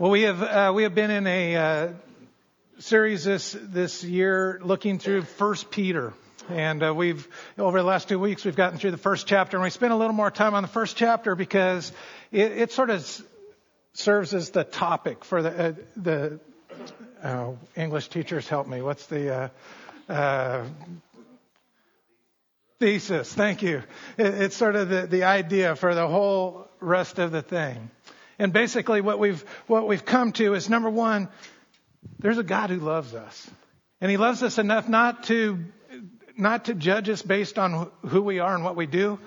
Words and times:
Well, 0.00 0.10
we 0.10 0.22
have 0.22 0.42
uh, 0.42 0.72
we 0.74 0.84
have 0.84 0.94
been 0.94 1.10
in 1.10 1.26
a 1.26 1.56
uh, 1.56 1.88
series 2.78 3.22
this 3.22 3.54
this 3.60 4.02
year 4.02 4.58
looking 4.64 4.98
through 4.98 5.24
First 5.24 5.70
Peter, 5.70 6.14
and 6.48 6.82
uh, 6.82 6.94
we've 6.94 7.28
over 7.58 7.78
the 7.78 7.86
last 7.86 8.08
two 8.08 8.18
weeks 8.18 8.46
we've 8.46 8.56
gotten 8.56 8.78
through 8.78 8.92
the 8.92 8.96
first 8.96 9.26
chapter, 9.26 9.58
and 9.58 9.64
we 9.64 9.68
spent 9.68 9.92
a 9.92 9.96
little 9.96 10.14
more 10.14 10.30
time 10.30 10.54
on 10.54 10.62
the 10.62 10.70
first 10.70 10.96
chapter 10.96 11.34
because 11.34 11.92
it, 12.32 12.50
it 12.52 12.72
sort 12.72 12.88
of 12.88 13.06
serves 13.92 14.32
as 14.32 14.48
the 14.48 14.64
topic 14.64 15.22
for 15.22 15.42
the 15.42 15.50
uh, 15.50 15.72
the 15.98 16.40
oh, 17.22 17.58
English 17.76 18.08
teachers 18.08 18.48
help 18.48 18.66
me. 18.66 18.80
What's 18.80 19.04
the 19.04 19.50
uh, 20.08 20.10
uh, 20.10 20.64
thesis? 22.78 23.34
Thank 23.34 23.60
you. 23.60 23.82
It, 24.16 24.28
it's 24.28 24.56
sort 24.56 24.76
of 24.76 24.88
the 24.88 25.06
the 25.06 25.24
idea 25.24 25.76
for 25.76 25.94
the 25.94 26.08
whole 26.08 26.70
rest 26.80 27.18
of 27.18 27.32
the 27.32 27.42
thing. 27.42 27.90
And 28.40 28.54
basically 28.54 29.02
what 29.02 29.18
we've, 29.18 29.42
what 29.66 29.86
we've 29.86 30.04
come 30.04 30.32
to 30.32 30.54
is 30.54 30.70
number 30.70 30.88
one, 30.88 31.28
there's 32.20 32.38
a 32.38 32.42
God 32.42 32.70
who 32.70 32.80
loves 32.80 33.14
us. 33.14 33.50
And 34.00 34.10
he 34.10 34.16
loves 34.16 34.42
us 34.42 34.56
enough 34.56 34.88
not 34.88 35.24
to, 35.24 35.62
not 36.38 36.64
to 36.64 36.74
judge 36.74 37.10
us 37.10 37.20
based 37.20 37.58
on 37.58 37.90
who 38.06 38.22
we 38.22 38.38
are 38.38 38.54
and 38.54 38.64
what 38.64 38.76
we 38.76 38.86
do, 38.86 39.18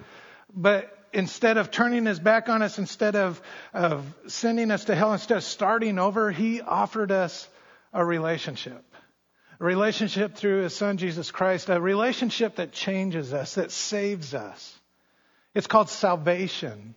but 0.52 0.98
instead 1.14 1.58
of 1.58 1.70
turning 1.70 2.08
his 2.08 2.20
back 2.20 2.50
on 2.50 2.64
us, 2.64 2.80
instead 2.80 3.16
of, 3.16 3.40
of 3.72 4.04
sending 4.26 4.72
us 4.72 4.86
to 4.86 4.96
hell, 4.96 5.14
instead 5.14 5.38
of 5.38 5.44
starting 5.44 6.00
over, 6.00 6.32
he 6.32 6.62
offered 6.62 7.12
us 7.12 7.48
a 7.94 8.04
relationship. 8.04 8.84
A 9.60 9.64
relationship 9.64 10.34
through 10.34 10.64
his 10.64 10.76
son 10.76 10.98
Jesus 10.98 11.30
Christ, 11.30 11.70
a 11.70 11.80
relationship 11.80 12.56
that 12.56 12.72
changes 12.72 13.32
us, 13.32 13.54
that 13.56 13.70
saves 13.70 14.34
us. 14.34 14.80
It's 15.54 15.68
called 15.68 15.92
salvation. 15.92 16.96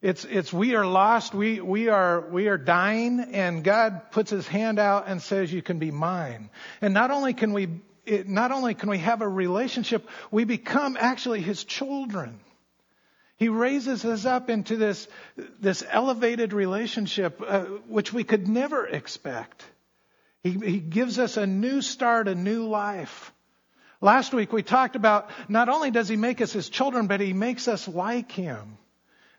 It's, 0.00 0.24
it's, 0.24 0.52
we 0.52 0.76
are 0.76 0.86
lost, 0.86 1.34
we, 1.34 1.60
we 1.60 1.88
are, 1.88 2.20
we 2.30 2.46
are 2.46 2.56
dying, 2.56 3.18
and 3.18 3.64
God 3.64 4.12
puts 4.12 4.30
his 4.30 4.46
hand 4.46 4.78
out 4.78 5.08
and 5.08 5.20
says, 5.20 5.52
you 5.52 5.60
can 5.60 5.80
be 5.80 5.90
mine. 5.90 6.50
And 6.80 6.94
not 6.94 7.10
only 7.10 7.34
can 7.34 7.52
we, 7.52 7.80
it, 8.06 8.28
not 8.28 8.52
only 8.52 8.74
can 8.74 8.90
we 8.90 8.98
have 8.98 9.22
a 9.22 9.28
relationship, 9.28 10.08
we 10.30 10.44
become 10.44 10.96
actually 11.00 11.40
his 11.40 11.64
children. 11.64 12.38
He 13.38 13.48
raises 13.48 14.04
us 14.04 14.24
up 14.24 14.50
into 14.50 14.76
this, 14.76 15.08
this 15.60 15.82
elevated 15.88 16.52
relationship, 16.52 17.42
uh, 17.44 17.62
which 17.88 18.12
we 18.12 18.22
could 18.22 18.46
never 18.46 18.86
expect. 18.86 19.64
He, 20.44 20.52
he 20.52 20.78
gives 20.78 21.18
us 21.18 21.36
a 21.36 21.46
new 21.46 21.82
start, 21.82 22.28
a 22.28 22.36
new 22.36 22.68
life. 22.68 23.32
Last 24.00 24.32
week 24.32 24.52
we 24.52 24.62
talked 24.62 24.94
about 24.94 25.28
not 25.48 25.68
only 25.68 25.90
does 25.90 26.08
he 26.08 26.14
make 26.14 26.40
us 26.40 26.52
his 26.52 26.68
children, 26.68 27.08
but 27.08 27.20
he 27.20 27.32
makes 27.32 27.66
us 27.66 27.88
like 27.88 28.30
him 28.30 28.78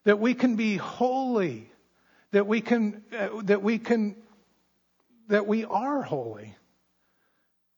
that 0.03 0.19
we 0.19 0.33
can 0.33 0.55
be 0.55 0.77
holy, 0.77 1.69
that 2.31 2.47
we 2.47 2.61
can, 2.61 3.03
uh, 3.17 3.41
that 3.43 3.61
we 3.61 3.77
can, 3.77 4.15
that 5.27 5.47
we 5.47 5.65
are 5.65 6.01
holy. 6.01 6.55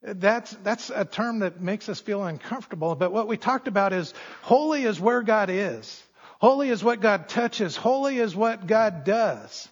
That's, 0.02 0.50
that's 0.64 0.90
a 0.90 1.04
term 1.04 1.40
that 1.40 1.60
makes 1.60 1.88
us 1.88 2.00
feel 2.00 2.24
uncomfortable. 2.24 2.94
But 2.96 3.12
what 3.12 3.28
we 3.28 3.36
talked 3.36 3.68
about 3.68 3.92
is 3.92 4.12
holy 4.42 4.84
is 4.84 4.98
where 4.98 5.22
God 5.22 5.48
is. 5.48 6.02
Holy 6.40 6.70
is 6.70 6.82
what 6.82 7.00
God 7.00 7.28
touches. 7.28 7.76
Holy 7.76 8.18
is 8.18 8.34
what 8.34 8.66
God 8.66 9.04
does. 9.04 9.68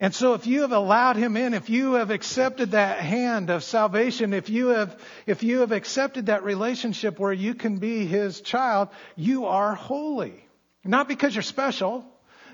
And 0.00 0.14
so 0.14 0.34
if 0.34 0.46
you 0.46 0.62
have 0.62 0.72
allowed 0.72 1.16
him 1.16 1.36
in, 1.36 1.54
if 1.54 1.70
you 1.70 1.94
have 1.94 2.10
accepted 2.10 2.72
that 2.72 2.98
hand 2.98 3.50
of 3.50 3.62
salvation, 3.62 4.32
if 4.32 4.48
you 4.48 4.68
have, 4.68 4.98
if 5.26 5.42
you 5.42 5.60
have 5.60 5.72
accepted 5.72 6.26
that 6.26 6.42
relationship 6.42 7.18
where 7.18 7.32
you 7.32 7.54
can 7.54 7.78
be 7.78 8.06
his 8.06 8.40
child, 8.40 8.88
you 9.14 9.46
are 9.46 9.74
holy. 9.74 10.43
Not 10.84 11.08
because 11.08 11.34
you're 11.34 11.42
special, 11.42 12.04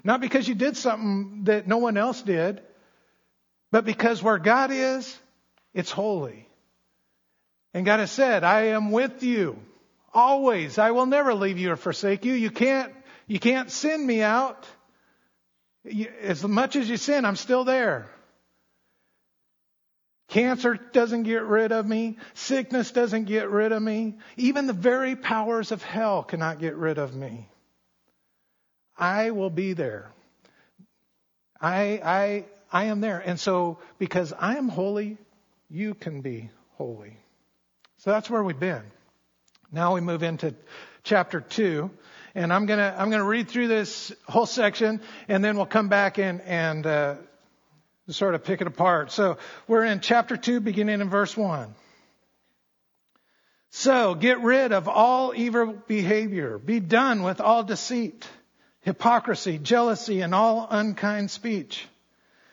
not 0.04 0.20
because 0.20 0.48
you 0.48 0.54
did 0.54 0.76
something 0.76 1.44
that 1.44 1.66
no 1.66 1.78
one 1.78 1.96
else 1.96 2.22
did, 2.22 2.62
but 3.70 3.84
because 3.84 4.22
where 4.22 4.38
God 4.38 4.70
is, 4.70 5.18
it's 5.74 5.90
holy. 5.90 6.48
And 7.74 7.84
God 7.84 8.00
has 8.00 8.10
said, 8.10 8.44
I 8.44 8.68
am 8.68 8.90
with 8.90 9.22
you 9.22 9.58
always. 10.12 10.78
I 10.78 10.90
will 10.90 11.06
never 11.06 11.34
leave 11.34 11.58
you 11.58 11.72
or 11.72 11.76
forsake 11.76 12.24
you. 12.24 12.32
You 12.32 12.50
can't, 12.50 12.92
you 13.26 13.38
can't 13.38 13.70
send 13.70 14.04
me 14.04 14.22
out. 14.22 14.66
As 16.22 16.42
much 16.44 16.76
as 16.76 16.88
you 16.90 16.96
sin, 16.96 17.24
I'm 17.24 17.36
still 17.36 17.64
there. 17.64 18.10
Cancer 20.28 20.78
doesn't 20.92 21.24
get 21.24 21.42
rid 21.42 21.72
of 21.72 21.86
me. 21.86 22.18
Sickness 22.34 22.92
doesn't 22.92 23.24
get 23.24 23.50
rid 23.50 23.72
of 23.72 23.82
me. 23.82 24.18
Even 24.36 24.66
the 24.66 24.72
very 24.72 25.16
powers 25.16 25.72
of 25.72 25.82
hell 25.82 26.22
cannot 26.22 26.60
get 26.60 26.76
rid 26.76 26.98
of 26.98 27.14
me. 27.14 27.48
I 29.00 29.30
will 29.30 29.50
be 29.50 29.72
there. 29.72 30.12
I, 31.60 32.00
I, 32.04 32.44
I 32.70 32.84
am 32.84 33.00
there. 33.00 33.18
And 33.18 33.40
so, 33.40 33.78
because 33.98 34.32
I 34.32 34.56
am 34.56 34.68
holy, 34.68 35.16
you 35.70 35.94
can 35.94 36.20
be 36.20 36.50
holy. 36.72 37.16
So 37.98 38.10
that's 38.10 38.28
where 38.28 38.44
we've 38.44 38.60
been. 38.60 38.82
Now 39.72 39.94
we 39.94 40.00
move 40.00 40.22
into 40.22 40.54
chapter 41.02 41.40
two, 41.40 41.90
and 42.34 42.52
I'm 42.52 42.66
gonna 42.66 42.94
I'm 42.96 43.10
gonna 43.10 43.24
read 43.24 43.48
through 43.48 43.68
this 43.68 44.12
whole 44.26 44.46
section, 44.46 45.00
and 45.28 45.44
then 45.44 45.56
we'll 45.56 45.66
come 45.66 45.88
back 45.88 46.18
and 46.18 46.40
and 46.40 46.86
uh, 46.86 47.14
sort 48.08 48.34
of 48.34 48.42
pick 48.42 48.60
it 48.60 48.66
apart. 48.66 49.12
So 49.12 49.38
we're 49.68 49.84
in 49.84 50.00
chapter 50.00 50.36
two, 50.36 50.60
beginning 50.60 51.00
in 51.00 51.08
verse 51.08 51.36
one. 51.36 51.74
So 53.70 54.16
get 54.16 54.40
rid 54.40 54.72
of 54.72 54.88
all 54.88 55.32
evil 55.36 55.74
behavior. 55.86 56.58
Be 56.58 56.80
done 56.80 57.22
with 57.22 57.40
all 57.40 57.62
deceit 57.62 58.26
hypocrisy, 58.82 59.58
jealousy, 59.58 60.20
and 60.20 60.34
all 60.34 60.66
unkind 60.70 61.30
speech. 61.30 61.86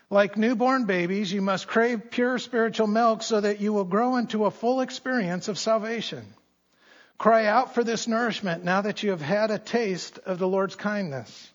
Like 0.10 0.38
newborn 0.38 0.86
babies, 0.86 1.32
you 1.32 1.42
must 1.42 1.68
crave 1.68 2.12
pure 2.12 2.40
spiritual 2.40 2.88
milk 2.88 3.24
so 3.24 3.42
that 3.42 3.60
you 3.60 3.74
will 3.74 3.84
grow 3.84 4.16
into 4.16 4.46
a 4.46 4.52
full 4.52 4.82
experience 4.82 5.48
of 5.48 5.60
salvation. 5.60 6.26
Cry 7.18 7.46
out 7.46 7.74
for 7.74 7.84
this 7.84 8.08
nourishment 8.08 8.64
now 8.64 8.82
that 8.82 9.04
you 9.04 9.10
have 9.10 9.22
had 9.22 9.52
a 9.52 9.60
taste 9.60 10.20
of 10.20 10.40
the 10.40 10.48
Lord's 10.48 10.76
kindness. 10.76 11.52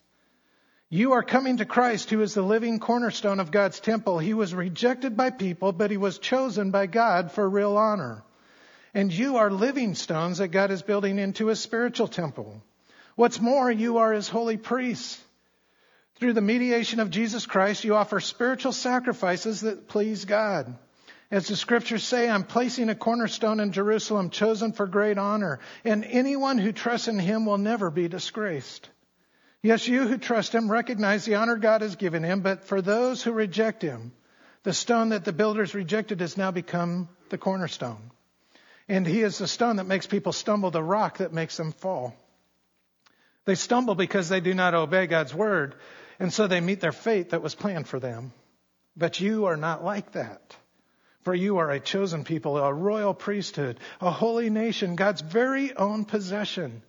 You 0.91 1.12
are 1.12 1.22
coming 1.22 1.56
to 1.56 1.65
Christ, 1.65 2.10
who 2.10 2.21
is 2.21 2.34
the 2.34 2.43
living 2.43 2.78
cornerstone 2.78 3.41
of 3.41 3.50
God's 3.50 3.81
temple. 3.81 4.19
He 4.19 4.34
was 4.34 4.54
rejected 4.54 5.16
by 5.16 5.31
people, 5.31 5.72
but 5.72 5.91
he 5.91 5.97
was 5.97 6.19
chosen 6.19 6.71
by 6.71 6.87
God 6.87 7.33
for 7.33 7.49
real 7.49 7.78
honor. 7.78 8.22
And 8.93 9.10
you 9.10 9.39
are 9.39 9.50
living 9.50 9.94
stones 9.94 10.39
that 10.39 10.49
God 10.49 10.71
is 10.71 10.83
building 10.83 11.19
into 11.19 11.49
a 11.49 11.56
spiritual 11.56 12.09
temple. 12.09 12.62
What's 13.14 13.40
more, 13.40 13.70
you 13.70 13.98
are 13.98 14.12
his 14.12 14.28
holy 14.28 14.56
priests. 14.56 15.20
Through 16.16 16.32
the 16.34 16.40
mediation 16.40 17.00
of 17.00 17.10
Jesus 17.10 17.46
Christ, 17.46 17.84
you 17.84 17.94
offer 17.94 18.20
spiritual 18.20 18.72
sacrifices 18.72 19.62
that 19.62 19.88
please 19.88 20.24
God. 20.24 20.74
As 21.30 21.48
the 21.48 21.56
scriptures 21.56 22.04
say, 22.04 22.28
I'm 22.28 22.44
placing 22.44 22.90
a 22.90 22.94
cornerstone 22.94 23.58
in 23.58 23.72
Jerusalem 23.72 24.30
chosen 24.30 24.72
for 24.72 24.86
great 24.86 25.18
honor, 25.18 25.60
and 25.84 26.04
anyone 26.04 26.58
who 26.58 26.72
trusts 26.72 27.08
in 27.08 27.18
him 27.18 27.46
will 27.46 27.58
never 27.58 27.90
be 27.90 28.06
disgraced. 28.06 28.88
Yes, 29.62 29.88
you 29.88 30.06
who 30.06 30.18
trust 30.18 30.54
him 30.54 30.70
recognize 30.70 31.24
the 31.24 31.36
honor 31.36 31.56
God 31.56 31.80
has 31.80 31.96
given 31.96 32.22
him, 32.22 32.40
but 32.40 32.64
for 32.64 32.82
those 32.82 33.22
who 33.22 33.32
reject 33.32 33.80
him, 33.80 34.12
the 34.62 34.72
stone 34.72 35.08
that 35.08 35.24
the 35.24 35.32
builders 35.32 35.74
rejected 35.74 36.20
has 36.20 36.36
now 36.36 36.50
become 36.50 37.08
the 37.30 37.38
cornerstone. 37.38 38.10
And 38.88 39.06
he 39.06 39.22
is 39.22 39.38
the 39.38 39.48
stone 39.48 39.76
that 39.76 39.86
makes 39.86 40.06
people 40.06 40.32
stumble, 40.32 40.70
the 40.70 40.82
rock 40.82 41.18
that 41.18 41.32
makes 41.32 41.56
them 41.56 41.72
fall. 41.72 42.14
They 43.44 43.54
stumble 43.56 43.94
because 43.94 44.28
they 44.28 44.41
do 44.41 44.54
not 44.54 44.75
obey 44.75 45.06
God's 45.06 45.34
word, 45.34 45.75
and 46.19 46.32
so 46.32 46.47
they 46.47 46.60
meet 46.60 46.80
their 46.80 46.92
fate 46.92 47.30
that 47.30 47.42
was 47.42 47.54
planned 47.54 47.88
for 47.88 47.98
them. 47.98 48.32
But 48.97 49.20
you 49.20 49.47
are 49.47 49.56
not 49.56 49.84
like 49.84 50.12
that. 50.12 50.56
For 51.22 51.34
you 51.34 51.58
are 51.58 51.70
a 51.70 51.80
chosen 51.80 52.25
people, 52.25 52.56
a 52.58 52.72
royal 52.72 53.14
priesthood, 53.14 53.78
a 54.00 54.10
holy 54.10 54.50
nation, 54.50 54.97
God's 54.97 55.20
very 55.20 55.75
own 55.75 56.04
possession. 56.04 56.82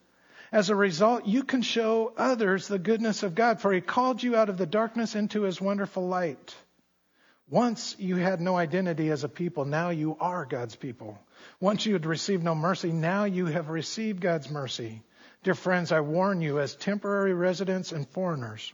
As 0.52 0.69
a 0.69 0.75
result, 0.75 1.25
you 1.25 1.44
can 1.44 1.62
show 1.62 2.14
others 2.18 2.68
the 2.68 2.80
goodness 2.80 3.24
of 3.24 3.35
God, 3.35 3.59
for 3.59 3.72
He 3.72 3.81
called 3.81 4.22
you 4.22 4.35
out 4.35 4.50
of 4.50 4.58
the 4.58 4.66
darkness 4.66 5.16
into 5.16 5.44
His 5.44 5.62
wonderful 5.62 6.08
light. 6.08 6.56
Once 7.50 7.96
you 8.00 8.16
had 8.16 8.41
no 8.41 8.55
identity 8.55 9.09
as 9.09 9.23
a 9.23 9.29
people, 9.29 9.66
now 9.66 9.90
you 9.90 10.17
are 10.20 10.46
God's 10.46 10.76
people. 10.76 11.20
Once 11.59 11.85
you 11.85 11.94
had 11.94 12.05
received 12.05 12.44
no 12.44 12.55
mercy, 12.55 12.91
now 12.91 13.26
you 13.26 13.46
have 13.46 13.70
received 13.70 14.20
God's 14.20 14.50
mercy. 14.50 15.02
Dear 15.43 15.55
friends, 15.55 15.91
I 15.91 15.99
warn 15.99 16.41
you 16.41 16.59
as 16.59 16.75
temporary 16.75 17.34
residents 17.34 17.91
and 17.91 18.07
foreigners 18.07 18.73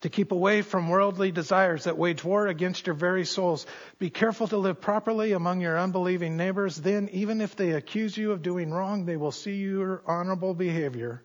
to 0.00 0.08
keep 0.08 0.32
away 0.32 0.62
from 0.62 0.88
worldly 0.88 1.32
desires 1.32 1.84
that 1.84 1.98
wage 1.98 2.22
war 2.24 2.46
against 2.46 2.86
your 2.86 2.94
very 2.94 3.24
souls. 3.24 3.66
Be 3.98 4.10
careful 4.10 4.46
to 4.48 4.56
live 4.56 4.80
properly 4.80 5.32
among 5.32 5.60
your 5.60 5.78
unbelieving 5.78 6.36
neighbors. 6.36 6.76
Then, 6.76 7.08
even 7.12 7.40
if 7.40 7.56
they 7.56 7.72
accuse 7.72 8.16
you 8.16 8.32
of 8.32 8.42
doing 8.42 8.70
wrong, 8.70 9.04
they 9.04 9.16
will 9.16 9.32
see 9.32 9.56
your 9.56 10.02
honorable 10.06 10.54
behavior 10.54 11.22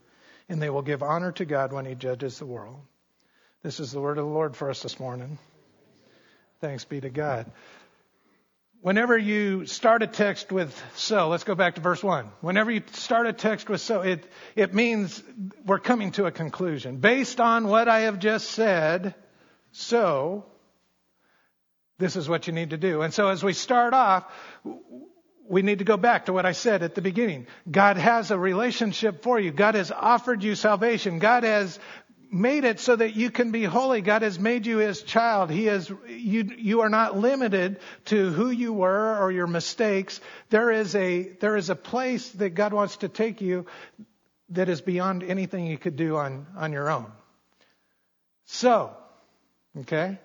and 0.50 0.62
they 0.62 0.69
will 0.69 0.81
give 0.81 1.01
honor 1.01 1.31
to 1.33 1.45
God 1.45 1.71
when 1.71 1.86
He 1.86 1.95
judges 1.95 2.39
the 2.39 2.45
world. 2.45 2.81
This 3.62 3.80
is 3.80 3.92
the 3.92 4.01
word 4.01 4.18
of 4.18 4.25
the 4.25 4.31
Lord 4.31 4.57
for 4.57 4.69
us 4.69 4.81
this 4.81 5.00
morning. 5.00 5.38
Thanks 6.60 6.83
be 6.83 7.00
to 7.00 7.10
God. 7.10 7.50
Whenever 8.84 9.18
you 9.18 9.66
start 9.66 10.04
a 10.04 10.08
text 10.08 10.52
with 10.52 10.78
so, 10.94 11.30
let's 11.30 11.46
go 11.46 11.56
back 11.56 11.76
to 11.76 11.82
verse 11.82 12.04
1. 12.04 12.30
Whenever 12.42 12.70
you 12.70 12.84
start 12.92 13.26
a 13.26 13.32
text 13.32 13.70
with 13.70 13.80
so, 13.80 14.02
it, 14.02 14.30
it 14.58 14.74
means 14.74 15.24
we're 15.66 15.80
coming 15.80 16.12
to 16.12 16.26
a 16.26 16.32
conclusion. 16.32 16.98
Based 16.98 17.40
on 17.40 17.70
what 17.70 17.88
I 17.88 18.02
have 18.02 18.20
just 18.20 18.52
said, 18.52 19.16
So, 19.72 20.44
this 21.98 22.18
is 22.18 22.28
what 22.28 22.48
you 22.48 22.52
need 22.52 22.72
to 22.72 22.78
do. 22.78 23.04
And 23.04 23.14
so 23.14 23.30
as 23.30 23.42
we 23.42 23.54
start 23.54 23.94
off, 23.94 24.26
we 25.48 25.62
need 25.62 25.80
to 25.80 25.86
go 25.86 25.96
back 25.96 26.26
to 26.26 26.34
what 26.34 26.46
I 26.46 26.52
said 26.52 26.84
at 26.84 26.94
the 26.94 27.02
beginning. 27.02 27.48
God 27.72 27.96
has 27.96 28.32
a 28.32 28.38
relationship 28.38 29.24
for 29.24 29.40
you. 29.40 29.52
God 29.52 29.76
has 29.76 29.92
offered 29.92 30.44
you 30.44 30.56
salvation. 30.56 31.20
God 31.20 31.44
has 31.44 31.80
made 32.34 32.64
it 32.64 32.80
so 32.80 32.96
that 32.96 33.16
you 33.16 33.30
can 33.30 33.52
be 33.52 33.64
holy. 33.64 34.02
God 34.02 34.24
has 34.24 34.40
made 34.40 34.66
you 34.66 34.78
his 34.78 35.04
child. 35.04 35.50
He 35.50 35.68
is, 35.68 35.90
you, 36.08 36.50
you 36.58 36.82
are 36.82 36.90
not 36.90 37.18
limited 37.18 37.80
to 38.06 38.32
who 38.32 38.50
you 38.50 38.74
were 38.74 39.20
or 39.20 39.32
your 39.32 39.48
mistakes. 39.48 40.20
There 40.50 40.72
is 40.72 40.96
a, 40.96 41.30
there 41.40 41.56
is 41.56 41.70
a 41.70 41.76
place 41.76 42.30
that 42.32 42.52
God 42.52 42.74
wants 42.74 42.98
to 42.98 43.10
take 43.10 43.42
you 43.42 43.66
that 44.50 44.70
is 44.70 44.82
beyond 44.82 45.24
anything 45.24 45.68
you 45.68 45.78
could 45.78 45.96
do 45.96 46.18
on, 46.18 46.48
on 46.58 46.74
your 46.74 46.90
own. 46.90 47.12
So, 48.46 48.96
okay? 49.82 50.20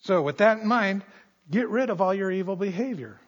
So 0.00 0.22
with 0.22 0.38
that 0.38 0.58
in 0.58 0.68
mind, 0.68 1.04
get 1.50 1.68
rid 1.68 1.90
of 1.90 2.00
all 2.00 2.14
your 2.14 2.30
evil 2.30 2.56
behavior. 2.56 3.18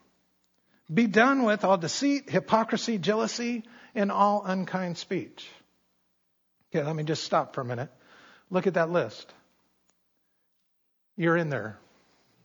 Be 0.93 1.07
done 1.07 1.45
with 1.45 1.65
all 1.65 1.77
deceit, 1.77 2.29
hypocrisy, 2.29 2.99
jealousy, 2.99 3.65
and 3.95 4.11
all 4.11 4.43
unkind 4.45 4.99
speech. 4.99 5.49
Okay, 6.73 6.85
let 6.85 6.95
me 6.95 7.03
just 7.03 7.25
stop 7.25 7.55
for 7.55 7.63
a 7.63 7.65
minute. 7.65 7.91
Look 8.51 8.67
at 8.67 8.75
that 8.75 8.91
list. 8.91 9.33
You're 11.17 11.37
in 11.37 11.51
there 11.51 11.79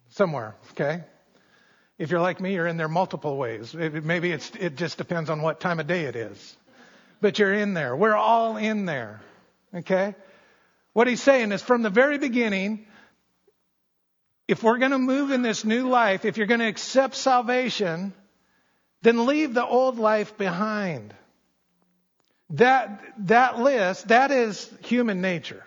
somewhere, 0.09 0.55
okay? 0.71 1.03
If 1.97 2.11
you're 2.11 2.19
like 2.19 2.41
me, 2.41 2.53
you're 2.53 2.67
in 2.67 2.77
there 2.77 2.89
multiple 2.89 3.37
ways. 3.37 3.73
Maybe 3.73 4.31
it's, 4.31 4.51
it 4.59 4.75
just 4.75 4.97
depends 4.97 5.29
on 5.29 5.41
what 5.41 5.59
time 5.59 5.79
of 5.79 5.87
day 5.87 6.05
it 6.05 6.15
is. 6.15 6.57
But 7.21 7.39
you're 7.39 7.53
in 7.53 7.73
there. 7.73 7.95
We're 7.95 8.15
all 8.15 8.57
in 8.57 8.85
there, 8.85 9.21
okay? 9.73 10.15
What 10.93 11.07
he's 11.07 11.21
saying 11.21 11.51
is 11.51 11.61
from 11.61 11.83
the 11.83 11.89
very 11.89 12.17
beginning, 12.17 12.85
if 14.47 14.63
we're 14.63 14.77
going 14.77 14.91
to 14.91 14.99
move 14.99 15.31
in 15.31 15.41
this 15.41 15.63
new 15.63 15.87
life, 15.87 16.25
if 16.25 16.37
you're 16.37 16.47
going 16.47 16.59
to 16.59 16.67
accept 16.67 17.15
salvation, 17.15 18.13
then 19.01 19.25
leave 19.25 19.53
the 19.53 19.65
old 19.65 19.97
life 19.97 20.37
behind. 20.37 21.13
That, 22.51 23.01
that 23.19 23.59
list, 23.59 24.09
that 24.09 24.31
is 24.31 24.71
human 24.83 25.21
nature. 25.21 25.63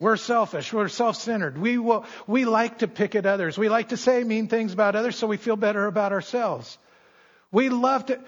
We're 0.00 0.16
selfish. 0.16 0.72
We're 0.72 0.88
self-centered. 0.88 1.58
We 1.58 1.76
will, 1.78 2.04
we 2.26 2.44
like 2.44 2.78
to 2.78 2.88
pick 2.88 3.16
at 3.16 3.26
others. 3.26 3.58
We 3.58 3.68
like 3.68 3.88
to 3.88 3.96
say 3.96 4.22
mean 4.22 4.46
things 4.46 4.72
about 4.72 4.94
others 4.94 5.16
so 5.16 5.26
we 5.26 5.36
feel 5.36 5.56
better 5.56 5.86
about 5.86 6.12
ourselves. 6.12 6.78
We 7.50 7.68
love 7.68 8.06
to, 8.06 8.20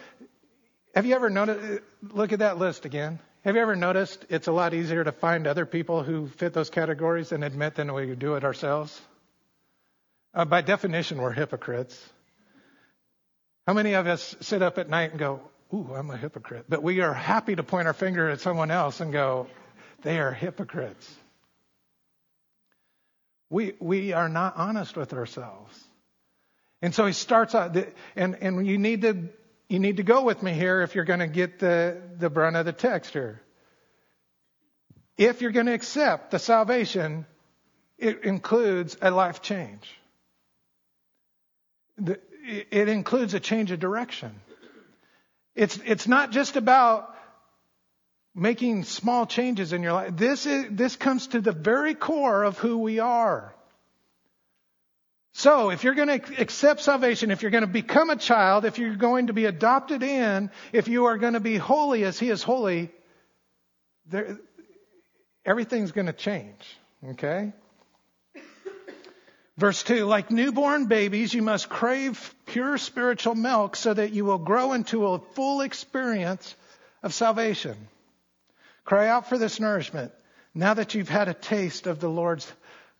have 0.94 1.06
you 1.06 1.14
ever 1.14 1.30
noticed, 1.30 1.82
look 2.02 2.32
at 2.32 2.40
that 2.40 2.58
list 2.58 2.86
again. 2.86 3.20
Have 3.44 3.54
you 3.54 3.62
ever 3.62 3.76
noticed 3.76 4.26
it's 4.28 4.48
a 4.48 4.52
lot 4.52 4.74
easier 4.74 5.04
to 5.04 5.12
find 5.12 5.46
other 5.46 5.64
people 5.64 6.02
who 6.02 6.26
fit 6.26 6.52
those 6.52 6.70
categories 6.70 7.32
and 7.32 7.44
admit 7.44 7.76
than 7.76 7.92
we 7.94 8.14
do 8.14 8.34
it 8.34 8.44
ourselves? 8.44 9.00
Uh, 10.34 10.44
by 10.44 10.60
definition, 10.60 11.22
we're 11.22 11.32
hypocrites. 11.32 11.98
How 13.66 13.74
many 13.74 13.94
of 13.94 14.06
us 14.06 14.36
sit 14.40 14.60
up 14.60 14.78
at 14.78 14.88
night 14.88 15.10
and 15.10 15.18
go, 15.18 15.40
Ooh, 15.72 15.92
I'm 15.94 16.10
a 16.10 16.16
hypocrite? 16.16 16.66
But 16.68 16.82
we 16.82 17.00
are 17.00 17.14
happy 17.14 17.54
to 17.54 17.62
point 17.62 17.86
our 17.86 17.92
finger 17.92 18.28
at 18.28 18.40
someone 18.40 18.70
else 18.70 19.00
and 19.00 19.12
go, 19.12 19.46
They 20.02 20.18
are 20.18 20.32
hypocrites. 20.32 21.08
We, 23.50 23.74
we 23.80 24.12
are 24.12 24.28
not 24.28 24.56
honest 24.56 24.96
with 24.96 25.12
ourselves. 25.12 25.78
And 26.82 26.94
so 26.94 27.04
he 27.06 27.12
starts 27.12 27.54
out, 27.54 27.76
and, 28.16 28.36
and 28.36 28.66
you 28.66 28.78
need 28.78 29.02
to, 29.02 29.28
you 29.68 29.78
need 29.78 29.98
to 29.98 30.02
go 30.02 30.22
with 30.22 30.42
me 30.42 30.52
here 30.52 30.82
if 30.82 30.94
you're 30.94 31.04
going 31.04 31.20
to 31.20 31.26
get 31.26 31.58
the, 31.58 32.00
the 32.18 32.30
brunt 32.30 32.56
of 32.56 32.64
the 32.64 32.72
text 32.72 33.12
here. 33.12 33.42
If 35.18 35.42
you're 35.42 35.50
going 35.50 35.66
to 35.66 35.74
accept 35.74 36.30
the 36.30 36.38
salvation, 36.38 37.26
it 37.98 38.24
includes 38.24 38.96
a 39.02 39.10
life 39.10 39.42
change 39.42 39.94
The, 41.98 42.18
it 42.70 42.88
includes 42.88 43.34
a 43.34 43.40
change 43.40 43.70
of 43.70 43.78
direction. 43.78 44.34
It's, 45.54 45.78
it's 45.84 46.06
not 46.06 46.30
just 46.30 46.56
about 46.56 47.14
making 48.34 48.84
small 48.84 49.26
changes 49.26 49.72
in 49.72 49.82
your 49.82 49.92
life. 49.92 50.16
This, 50.16 50.46
is, 50.46 50.66
this 50.70 50.96
comes 50.96 51.28
to 51.28 51.40
the 51.40 51.52
very 51.52 51.94
core 51.94 52.44
of 52.44 52.58
who 52.58 52.78
we 52.78 52.98
are. 52.98 53.54
So, 55.32 55.70
if 55.70 55.84
you're 55.84 55.94
going 55.94 56.20
to 56.20 56.40
accept 56.40 56.80
salvation, 56.80 57.30
if 57.30 57.42
you're 57.42 57.52
going 57.52 57.62
to 57.62 57.68
become 57.68 58.10
a 58.10 58.16
child, 58.16 58.64
if 58.64 58.78
you're 58.78 58.96
going 58.96 59.28
to 59.28 59.32
be 59.32 59.44
adopted 59.44 60.02
in, 60.02 60.50
if 60.72 60.88
you 60.88 61.04
are 61.06 61.18
going 61.18 61.34
to 61.34 61.40
be 61.40 61.56
holy 61.56 62.04
as 62.04 62.18
He 62.18 62.30
is 62.30 62.42
holy, 62.42 62.90
there, 64.06 64.38
everything's 65.44 65.92
going 65.92 66.08
to 66.08 66.12
change. 66.12 66.60
Okay? 67.10 67.52
Verse 69.56 69.82
2 69.84 70.04
Like 70.04 70.30
newborn 70.30 70.86
babies, 70.86 71.32
you 71.32 71.42
must 71.42 71.68
crave 71.68 72.34
pure 72.50 72.78
spiritual 72.78 73.34
milk 73.34 73.76
so 73.76 73.92
that 73.94 74.12
you 74.12 74.24
will 74.24 74.38
grow 74.38 74.72
into 74.72 75.06
a 75.06 75.18
full 75.18 75.60
experience 75.60 76.54
of 77.02 77.14
salvation. 77.14 77.76
Cry 78.84 79.08
out 79.08 79.28
for 79.28 79.38
this 79.38 79.60
nourishment 79.60 80.12
now 80.54 80.74
that 80.74 80.94
you've 80.94 81.08
had 81.08 81.28
a 81.28 81.34
taste 81.34 81.86
of 81.86 82.00
the 82.00 82.08
Lord's 82.08 82.50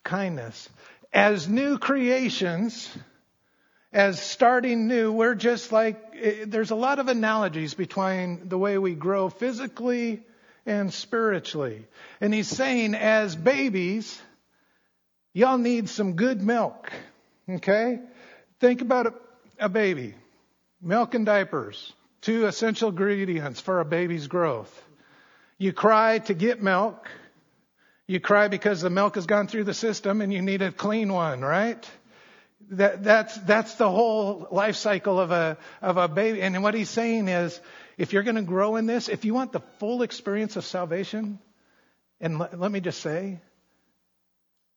kindness. 0.04 0.68
As 1.12 1.48
new 1.48 1.78
creations, 1.78 2.88
as 3.92 4.20
starting 4.20 4.86
new, 4.86 5.12
we're 5.12 5.34
just 5.34 5.72
like, 5.72 6.00
eh, 6.20 6.44
there's 6.46 6.70
a 6.70 6.76
lot 6.76 6.98
of 6.98 7.08
analogies 7.08 7.74
between 7.74 8.48
the 8.48 8.58
way 8.58 8.78
we 8.78 8.94
grow 8.94 9.28
physically 9.28 10.22
and 10.64 10.92
spiritually. 10.92 11.86
And 12.20 12.32
he's 12.32 12.48
saying, 12.48 12.94
as 12.94 13.34
babies, 13.34 14.20
Y'all 15.32 15.58
need 15.58 15.88
some 15.88 16.14
good 16.14 16.42
milk. 16.42 16.90
Okay? 17.48 18.00
Think 18.58 18.80
about 18.80 19.06
a, 19.06 19.14
a 19.60 19.68
baby. 19.68 20.14
Milk 20.80 21.14
and 21.14 21.26
diapers. 21.26 21.92
Two 22.22 22.46
essential 22.46 22.90
ingredients 22.90 23.60
for 23.60 23.80
a 23.80 23.84
baby's 23.84 24.26
growth. 24.26 24.84
You 25.58 25.72
cry 25.72 26.18
to 26.20 26.34
get 26.34 26.62
milk. 26.62 27.08
You 28.06 28.20
cry 28.20 28.48
because 28.48 28.80
the 28.80 28.90
milk 28.90 29.14
has 29.14 29.26
gone 29.26 29.46
through 29.46 29.64
the 29.64 29.74
system 29.74 30.20
and 30.20 30.32
you 30.32 30.42
need 30.42 30.62
a 30.62 30.72
clean 30.72 31.12
one, 31.12 31.42
right? 31.42 31.88
That, 32.70 33.04
that's, 33.04 33.36
that's 33.36 33.74
the 33.74 33.90
whole 33.90 34.48
life 34.50 34.76
cycle 34.76 35.20
of 35.20 35.30
a, 35.30 35.58
of 35.80 35.96
a 35.96 36.08
baby. 36.08 36.42
And 36.42 36.62
what 36.62 36.74
he's 36.74 36.90
saying 36.90 37.28
is, 37.28 37.60
if 37.98 38.12
you're 38.12 38.22
going 38.22 38.36
to 38.36 38.42
grow 38.42 38.76
in 38.76 38.86
this, 38.86 39.08
if 39.08 39.24
you 39.24 39.34
want 39.34 39.52
the 39.52 39.60
full 39.78 40.02
experience 40.02 40.56
of 40.56 40.64
salvation, 40.64 41.38
and 42.20 42.38
let, 42.38 42.58
let 42.58 42.70
me 42.70 42.80
just 42.80 43.00
say, 43.00 43.40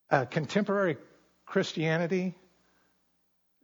uh, 0.09 0.25
contemporary 0.25 0.97
Christianity, 1.45 2.35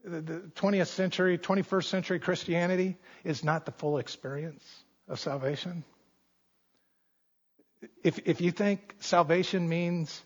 the, 0.03 0.22
the 0.22 0.39
20th 0.56 0.88
century, 0.88 1.38
21st 1.38 1.86
century 1.86 2.20
Christianity 2.20 2.98
is 3.24 3.44
not 3.44 3.65
the 3.65 3.72
full 3.72 3.98
experience 3.98 4.63
of 5.08 5.20
salvation. 5.20 5.84
If, 8.03 8.20
if 8.25 8.41
you 8.41 8.51
think 8.51 8.96
salvation 9.00 9.70
means 9.70 10.22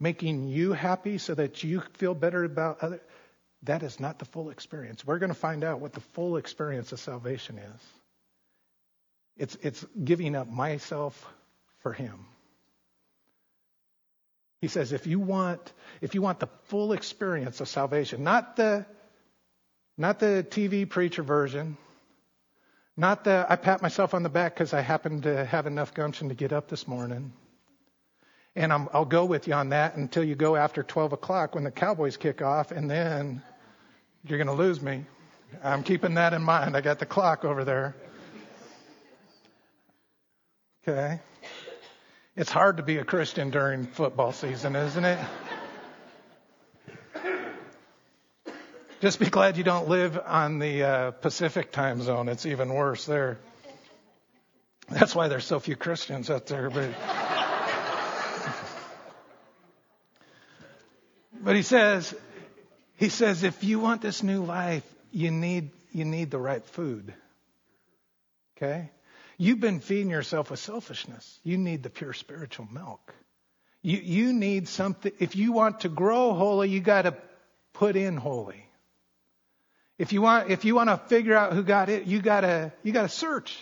making 0.00 0.48
you 0.48 0.72
happy 0.72 1.18
so 1.18 1.34
that 1.34 1.62
you 1.62 1.82
feel 1.94 2.14
better 2.14 2.44
about 2.44 2.82
other, 2.82 3.00
that 3.62 3.82
is 3.82 3.98
not 3.98 4.18
the 4.18 4.26
full 4.26 4.50
experience. 4.50 5.06
We're 5.06 5.18
going 5.18 5.32
to 5.32 5.38
find 5.38 5.64
out 5.64 5.80
what 5.80 5.92
the 5.92 6.00
full 6.00 6.36
experience 6.36 6.92
of 6.92 7.00
salvation 7.00 7.58
is. 7.58 7.80
It's, 9.36 9.56
it's 9.62 9.84
giving 10.02 10.36
up 10.36 10.48
myself 10.48 11.26
for 11.78 11.92
Him. 11.92 12.26
He 14.64 14.68
says, 14.68 14.94
if 14.94 15.06
you 15.06 15.20
want, 15.20 15.74
if 16.00 16.14
you 16.14 16.22
want 16.22 16.40
the 16.40 16.48
full 16.68 16.94
experience 16.94 17.60
of 17.60 17.68
salvation, 17.68 18.24
not 18.24 18.56
the, 18.56 18.86
not 19.98 20.18
the 20.20 20.46
TV 20.48 20.88
preacher 20.88 21.22
version, 21.22 21.76
not 22.96 23.24
the 23.24 23.44
I 23.46 23.56
pat 23.56 23.82
myself 23.82 24.14
on 24.14 24.22
the 24.22 24.30
back 24.30 24.54
because 24.54 24.72
I 24.72 24.80
happened 24.80 25.24
to 25.24 25.44
have 25.44 25.66
enough 25.66 25.92
gumption 25.92 26.30
to 26.30 26.34
get 26.34 26.54
up 26.54 26.68
this 26.68 26.88
morning. 26.88 27.34
And 28.56 28.72
i 28.72 28.86
will 28.94 29.04
go 29.04 29.26
with 29.26 29.48
you 29.48 29.52
on 29.52 29.68
that 29.68 29.96
until 29.96 30.24
you 30.24 30.34
go 30.34 30.56
after 30.56 30.82
12 30.82 31.12
o'clock 31.12 31.54
when 31.54 31.64
the 31.64 31.70
Cowboys 31.70 32.16
kick 32.16 32.40
off, 32.40 32.70
and 32.70 32.90
then 32.90 33.42
you're 34.26 34.38
going 34.38 34.46
to 34.46 34.54
lose 34.54 34.80
me. 34.80 35.04
I'm 35.62 35.82
keeping 35.82 36.14
that 36.14 36.32
in 36.32 36.40
mind. 36.40 36.74
I 36.74 36.80
got 36.80 37.00
the 37.00 37.06
clock 37.06 37.44
over 37.44 37.66
there. 37.66 37.94
Okay. 40.88 41.20
It's 42.36 42.50
hard 42.50 42.78
to 42.78 42.82
be 42.82 42.96
a 42.96 43.04
Christian 43.04 43.50
during 43.50 43.86
football 43.86 44.32
season, 44.32 44.74
isn't 44.74 45.04
it? 45.04 45.18
Just 49.00 49.20
be 49.20 49.30
glad 49.30 49.56
you 49.56 49.62
don't 49.62 49.88
live 49.88 50.18
on 50.18 50.58
the 50.58 50.82
uh, 50.82 51.10
Pacific 51.12 51.70
time 51.70 52.02
zone. 52.02 52.28
It's 52.28 52.44
even 52.44 52.74
worse 52.74 53.06
there. 53.06 53.38
That's 54.88 55.14
why 55.14 55.28
there's 55.28 55.44
so 55.44 55.60
few 55.60 55.76
Christians 55.76 56.28
out 56.28 56.46
there. 56.46 56.70
But, 56.70 56.90
but 61.40 61.54
he 61.54 61.62
says, 61.62 62.16
he 62.96 63.10
says, 63.10 63.44
if 63.44 63.62
you 63.62 63.78
want 63.78 64.02
this 64.02 64.24
new 64.24 64.42
life, 64.42 64.82
you 65.12 65.30
need 65.30 65.70
you 65.92 66.04
need 66.04 66.32
the 66.32 66.38
right 66.38 66.64
food. 66.66 67.14
Okay? 68.56 68.90
You've 69.36 69.60
been 69.60 69.80
feeding 69.80 70.10
yourself 70.10 70.50
with 70.50 70.60
selfishness. 70.60 71.40
You 71.42 71.58
need 71.58 71.82
the 71.82 71.90
pure 71.90 72.12
spiritual 72.12 72.68
milk. 72.70 73.14
You, 73.82 73.98
you 73.98 74.32
need 74.32 74.68
something. 74.68 75.12
If 75.18 75.36
you 75.36 75.52
want 75.52 75.80
to 75.80 75.88
grow 75.88 76.32
holy, 76.34 76.70
you 76.70 76.80
got 76.80 77.02
to 77.02 77.16
put 77.72 77.96
in 77.96 78.16
holy. 78.16 78.64
If 79.98 80.12
you 80.12 80.22
want, 80.22 80.50
if 80.50 80.64
you 80.64 80.74
want 80.74 80.90
to 80.90 80.96
figure 80.96 81.34
out 81.34 81.52
who 81.52 81.62
got 81.62 81.88
it, 81.88 82.06
you 82.06 82.20
gotta, 82.20 82.72
you 82.82 82.92
gotta 82.92 83.08
search. 83.08 83.56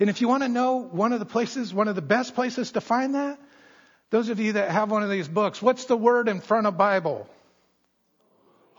And 0.00 0.10
if 0.10 0.20
you 0.20 0.28
want 0.28 0.42
to 0.42 0.48
know 0.48 0.76
one 0.76 1.12
of 1.12 1.20
the 1.20 1.26
places, 1.26 1.72
one 1.72 1.88
of 1.88 1.94
the 1.94 2.02
best 2.02 2.34
places 2.34 2.72
to 2.72 2.80
find 2.80 3.14
that, 3.14 3.38
those 4.10 4.28
of 4.28 4.40
you 4.40 4.54
that 4.54 4.70
have 4.70 4.90
one 4.90 5.02
of 5.02 5.10
these 5.10 5.28
books, 5.28 5.62
what's 5.62 5.86
the 5.86 5.96
word 5.96 6.28
in 6.28 6.40
front 6.40 6.66
of 6.66 6.76
Bible? 6.76 7.26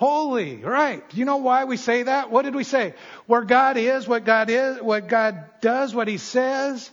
Holy, 0.04 0.58
right. 0.58 1.02
You 1.14 1.24
know 1.24 1.38
why 1.38 1.64
we 1.64 1.78
say 1.78 2.04
that? 2.04 2.30
What 2.30 2.42
did 2.42 2.56
we 2.56 2.66
say? 2.66 2.94
Where 3.26 3.46
God 3.46 3.78
is, 3.78 4.06
what 4.06 4.26
God 4.26 4.50
is, 4.50 4.82
what 4.82 5.08
God 5.08 5.46
does, 5.62 5.96
what 5.96 6.10
He 6.10 6.18
says, 6.18 6.92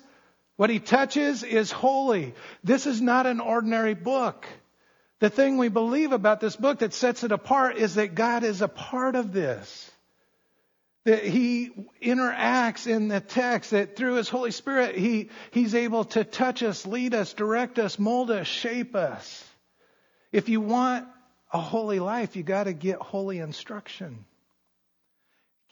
what 0.55 0.71
He 0.71 0.79
touches 0.79 1.43
is 1.43 1.73
holy. 1.73 2.35
This 2.63 2.87
is 2.87 3.01
not 3.01 3.27
an 3.27 3.41
ordinary 3.41 3.95
book. 3.95 4.47
The 5.19 5.29
thing 5.29 5.59
we 5.59 5.67
believe 5.67 6.13
about 6.13 6.39
this 6.39 6.55
book 6.55 6.79
that 6.79 6.95
sets 6.95 7.25
it 7.25 7.33
apart 7.33 7.79
is 7.79 7.97
that 7.97 8.15
God 8.15 8.45
is 8.45 8.63
a 8.63 8.69
part 8.69 9.17
of 9.17 9.33
this. 9.33 9.91
That 11.03 11.25
He 11.25 11.73
interacts 12.01 12.87
in 12.87 13.09
the 13.09 13.21
text, 13.21 13.73
that 13.73 13.97
through 13.97 14.19
His 14.19 14.29
Holy 14.29 14.53
Spirit, 14.53 14.95
He, 14.95 15.31
He's 15.51 15.75
able 15.75 16.05
to 16.05 16.23
touch 16.23 16.63
us, 16.63 16.87
lead 16.87 17.15
us, 17.15 17.33
direct 17.33 17.81
us, 17.81 17.99
mold 17.99 18.31
us, 18.31 18.47
shape 18.47 18.95
us. 18.95 19.45
If 20.31 20.49
you 20.49 20.61
want 20.61 21.09
a 21.53 21.61
holy 21.61 21.99
life, 21.99 22.37
you 22.37 22.43
gotta 22.43 22.73
get 22.73 22.99
holy 22.99 23.39
instruction. 23.39 24.25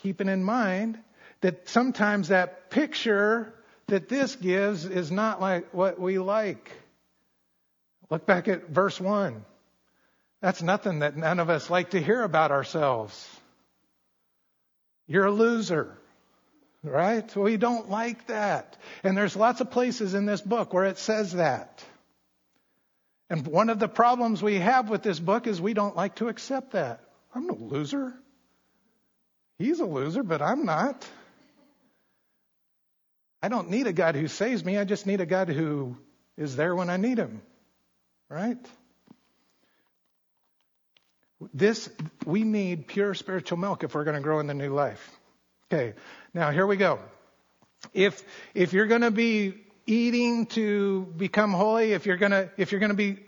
Keeping 0.02 0.28
in 0.28 0.44
mind 0.44 0.98
that 1.40 1.68
sometimes 1.68 2.28
that 2.28 2.70
picture 2.70 3.52
that 3.88 4.08
this 4.08 4.36
gives 4.36 4.84
is 4.84 5.10
not 5.10 5.40
like 5.40 5.72
what 5.72 6.00
we 6.00 6.18
like. 6.18 6.70
Look 8.10 8.26
back 8.26 8.48
at 8.48 8.68
verse 8.68 9.00
1. 9.00 9.44
That's 10.40 10.62
nothing 10.62 11.00
that 11.00 11.16
none 11.16 11.40
of 11.40 11.50
us 11.50 11.68
like 11.68 11.90
to 11.90 12.00
hear 12.00 12.22
about 12.22 12.52
ourselves. 12.52 13.28
You're 15.06 15.26
a 15.26 15.32
loser, 15.32 15.96
right? 16.82 17.34
We 17.34 17.56
don't 17.56 17.90
like 17.90 18.26
that. 18.28 18.76
And 19.02 19.16
there's 19.16 19.34
lots 19.34 19.60
of 19.60 19.70
places 19.70 20.14
in 20.14 20.26
this 20.26 20.40
book 20.40 20.72
where 20.72 20.84
it 20.84 20.98
says 20.98 21.32
that. 21.32 21.82
And 23.30 23.46
one 23.46 23.68
of 23.68 23.78
the 23.78 23.88
problems 23.88 24.42
we 24.42 24.56
have 24.56 24.88
with 24.88 25.02
this 25.02 25.18
book 25.18 25.46
is 25.46 25.60
we 25.60 25.74
don't 25.74 25.96
like 25.96 26.16
to 26.16 26.28
accept 26.28 26.72
that. 26.72 27.00
I'm 27.34 27.46
no 27.46 27.54
loser. 27.54 28.14
He's 29.58 29.80
a 29.80 29.84
loser, 29.84 30.22
but 30.22 30.40
I'm 30.40 30.64
not. 30.64 31.06
I 33.42 33.48
don't 33.48 33.70
need 33.70 33.86
a 33.86 33.92
God 33.92 34.14
who 34.14 34.28
saves 34.28 34.64
me. 34.64 34.78
I 34.78 34.84
just 34.84 35.06
need 35.06 35.20
a 35.20 35.26
God 35.26 35.48
who 35.48 35.96
is 36.36 36.56
there 36.56 36.74
when 36.74 36.90
I 36.90 36.96
need 36.96 37.18
him. 37.18 37.42
Right? 38.30 38.58
This, 41.54 41.88
we 42.24 42.42
need 42.42 42.88
pure 42.88 43.14
spiritual 43.14 43.58
milk 43.58 43.84
if 43.84 43.94
we're 43.94 44.04
going 44.04 44.16
to 44.16 44.22
grow 44.22 44.40
in 44.40 44.46
the 44.46 44.54
new 44.54 44.74
life. 44.74 45.10
Okay, 45.70 45.94
now 46.34 46.50
here 46.50 46.66
we 46.66 46.76
go. 46.76 46.98
If, 47.92 48.22
if 48.54 48.72
you're 48.72 48.86
going 48.86 49.02
to 49.02 49.10
be 49.10 49.54
eating 49.88 50.46
to 50.46 51.06
become 51.16 51.52
holy, 51.52 51.92
if 51.92 52.04
you're 52.06 52.18
to, 52.18 52.50
if 52.56 52.70
you're 52.70 52.80
to 52.90 52.94
be, 52.94 53.18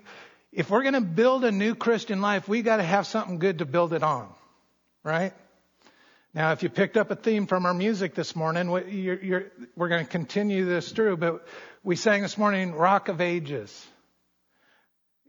if 0.51 0.69
we're 0.69 0.83
to 0.93 1.01
build 1.01 1.43
a 1.43 1.51
new 1.51 1.75
Christian 1.75 2.21
life, 2.21 2.47
we 2.47 2.61
got 2.61 2.77
to 2.77 2.83
have 2.83 3.07
something 3.07 3.39
good 3.39 3.59
to 3.59 3.65
build 3.65 3.93
it 3.93 4.03
on. 4.03 4.29
Right? 5.03 5.33
Now, 6.33 6.51
if 6.51 6.63
you 6.63 6.69
picked 6.69 6.95
up 6.95 7.09
a 7.11 7.15
theme 7.15 7.47
from 7.47 7.65
our 7.65 7.73
music 7.73 8.13
this 8.13 8.35
morning, 8.35 8.69
you're, 8.89 9.21
you're, 9.21 9.51
we're 9.75 9.89
going 9.89 10.05
to 10.05 10.11
continue 10.11 10.65
this 10.65 10.91
through, 10.91 11.17
but 11.17 11.45
we 11.83 11.95
sang 11.95 12.21
this 12.21 12.37
morning, 12.37 12.73
Rock 12.73 13.09
of 13.09 13.19
Ages. 13.19 13.85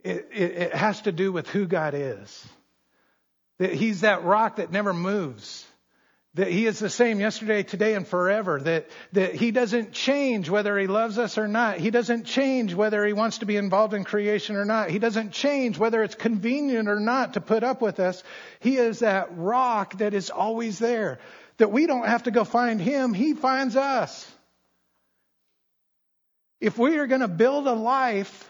It, 0.03 0.29
it, 0.31 0.51
it 0.51 0.75
has 0.75 1.01
to 1.01 1.11
do 1.11 1.31
with 1.31 1.49
who 1.49 1.65
God 1.65 1.93
is. 1.95 2.47
That 3.57 3.73
He's 3.73 4.01
that 4.01 4.23
rock 4.23 4.57
that 4.57 4.71
never 4.71 4.93
moves. 4.93 5.65
That 6.35 6.47
He 6.47 6.65
is 6.65 6.79
the 6.79 6.89
same 6.89 7.19
yesterday, 7.19 7.61
today, 7.61 7.93
and 7.93 8.07
forever. 8.07 8.59
That, 8.59 8.89
that 9.11 9.35
He 9.35 9.51
doesn't 9.51 9.91
change 9.91 10.49
whether 10.49 10.77
He 10.77 10.87
loves 10.87 11.19
us 11.19 11.37
or 11.37 11.47
not. 11.47 11.77
He 11.77 11.91
doesn't 11.91 12.25
change 12.25 12.73
whether 12.73 13.05
He 13.05 13.13
wants 13.13 13.39
to 13.39 13.45
be 13.45 13.55
involved 13.55 13.93
in 13.93 14.03
creation 14.03 14.55
or 14.55 14.65
not. 14.65 14.89
He 14.89 14.97
doesn't 14.97 15.31
change 15.31 15.77
whether 15.77 16.01
it's 16.01 16.15
convenient 16.15 16.89
or 16.89 16.99
not 16.99 17.35
to 17.35 17.41
put 17.41 17.63
up 17.63 17.81
with 17.81 17.99
us. 17.99 18.23
He 18.59 18.77
is 18.77 18.99
that 18.99 19.29
rock 19.37 19.99
that 19.99 20.13
is 20.15 20.31
always 20.31 20.79
there. 20.79 21.19
That 21.57 21.71
we 21.71 21.85
don't 21.85 22.07
have 22.07 22.23
to 22.23 22.31
go 22.31 22.43
find 22.43 22.81
Him, 22.81 23.13
He 23.13 23.33
finds 23.33 23.75
us. 23.75 24.29
If 26.59 26.79
we 26.79 26.97
are 26.97 27.07
going 27.07 27.21
to 27.21 27.27
build 27.27 27.67
a 27.67 27.73
life 27.73 28.49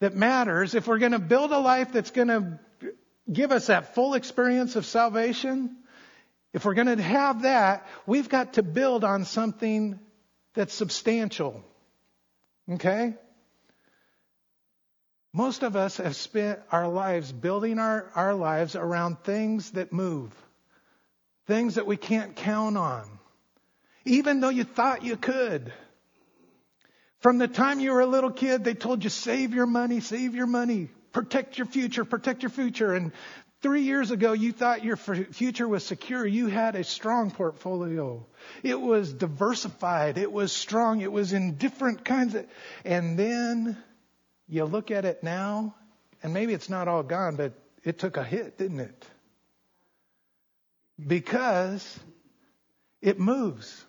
that 0.00 0.14
matters, 0.14 0.74
if 0.74 0.86
we're 0.86 0.98
going 0.98 1.12
to 1.12 1.18
build 1.18 1.52
a 1.52 1.58
life 1.58 1.92
that's 1.92 2.12
going 2.12 2.28
to 2.28 2.60
give 3.30 3.52
us 3.52 3.66
that 3.66 3.94
full 3.94 4.14
experience 4.14 4.76
of 4.76 4.86
salvation, 4.86 5.76
if 6.52 6.64
we're 6.64 6.74
going 6.74 6.94
to 6.94 7.02
have 7.02 7.42
that, 7.42 7.86
we've 8.06 8.28
got 8.28 8.54
to 8.54 8.62
build 8.62 9.04
on 9.04 9.24
something 9.24 9.98
that's 10.54 10.74
substantial. 10.74 11.62
Okay? 12.70 13.14
Most 15.32 15.62
of 15.62 15.76
us 15.76 15.96
have 15.96 16.14
spent 16.14 16.60
our 16.70 16.88
lives 16.88 17.32
building 17.32 17.78
our, 17.78 18.10
our 18.14 18.34
lives 18.34 18.76
around 18.76 19.20
things 19.20 19.70
that 19.72 19.92
move, 19.92 20.30
things 21.46 21.76
that 21.76 21.86
we 21.86 21.96
can't 21.96 22.36
count 22.36 22.76
on, 22.76 23.08
even 24.04 24.40
though 24.40 24.50
you 24.50 24.64
thought 24.64 25.04
you 25.04 25.16
could. 25.16 25.72
From 27.20 27.38
the 27.38 27.48
time 27.48 27.80
you 27.80 27.92
were 27.92 28.00
a 28.00 28.06
little 28.06 28.32
kid, 28.32 28.62
they 28.62 28.74
told 28.74 29.04
you 29.04 29.10
save 29.10 29.54
your 29.54 29.64
money, 29.64 30.00
save 30.00 30.34
your 30.34 30.48
money, 30.48 30.90
protect 31.12 31.56
your 31.56 31.66
future, 31.66 32.04
protect 32.04 32.42
your 32.42 32.50
future. 32.50 32.92
And 32.92 33.12
three 33.62 33.82
years 33.82 34.10
ago, 34.10 34.32
you 34.32 34.52
thought 34.52 34.84
your 34.84 34.96
future 34.96 35.66
was 35.66 35.84
secure. 35.84 36.26
You 36.26 36.48
had 36.48 36.74
a 36.74 36.84
strong 36.84 37.30
portfolio. 37.30 38.26
It 38.62 38.80
was 38.80 39.12
diversified. 39.12 40.18
It 40.18 40.30
was 40.30 40.52
strong. 40.52 41.00
It 41.00 41.12
was 41.12 41.32
in 41.32 41.56
different 41.56 42.04
kinds 42.04 42.34
of, 42.34 42.46
and 42.84 43.18
then 43.18 43.76
you 44.48 44.64
look 44.64 44.90
at 44.90 45.04
it 45.04 45.22
now, 45.22 45.74
and 46.22 46.34
maybe 46.34 46.52
it's 46.52 46.68
not 46.68 46.88
all 46.88 47.02
gone, 47.02 47.36
but 47.36 47.54
it 47.84 47.98
took 47.98 48.16
a 48.16 48.24
hit, 48.24 48.58
didn't 48.58 48.80
it? 48.80 49.06
Because 51.04 51.98
it 53.00 53.18
moves. 53.18 53.84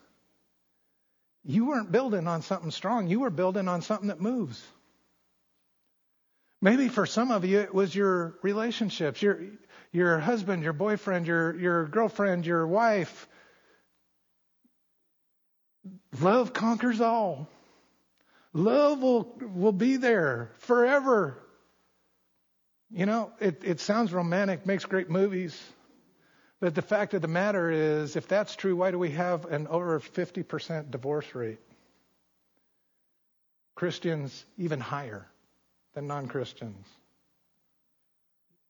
You 1.43 1.65
weren't 1.65 1.91
building 1.91 2.27
on 2.27 2.41
something 2.41 2.71
strong. 2.71 3.07
You 3.07 3.19
were 3.19 3.29
building 3.29 3.67
on 3.67 3.81
something 3.81 4.07
that 4.07 4.21
moves. 4.21 4.63
Maybe 6.63 6.87
for 6.87 7.05
some 7.05 7.29
of 7.29 7.43
you, 7.43 7.59
it 7.59 7.73
was 7.73 7.93
your 7.93 8.35
relationships, 8.41 9.21
your, 9.21 9.37
your 9.91 10.17
husband, 10.17 10.63
your 10.63 10.71
boyfriend, 10.71 11.27
your, 11.27 11.53
your 11.59 11.85
girlfriend, 11.87 12.45
your 12.45 12.65
wife. 12.65 13.27
Love 16.21 16.53
conquers 16.53 17.01
all. 17.01 17.49
Love 18.53 19.01
will, 19.01 19.35
will 19.53 19.73
be 19.73 19.97
there 19.97 20.51
forever. 20.59 21.37
You 22.89 23.07
know, 23.07 23.33
it, 23.41 23.63
it 23.65 23.81
sounds 23.81 24.13
romantic, 24.13 24.65
makes 24.65 24.85
great 24.85 25.09
movies. 25.09 25.61
But 26.61 26.75
the 26.75 26.81
fact 26.81 27.13
of 27.13 27.21
the 27.21 27.27
matter 27.27 27.71
is, 27.71 28.15
if 28.15 28.29
that's 28.29 28.55
true, 28.55 28.77
why 28.77 28.91
do 28.91 28.97
we 28.97 29.11
have 29.11 29.43
an 29.43 29.67
over 29.67 29.99
50% 29.99 30.91
divorce 30.91 31.35
rate? 31.35 31.59
Christians 33.75 34.45
even 34.57 34.79
higher 34.79 35.27
than 35.93 36.07
non 36.07 36.27
Christians. 36.27 36.85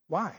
Why? 0.08 0.36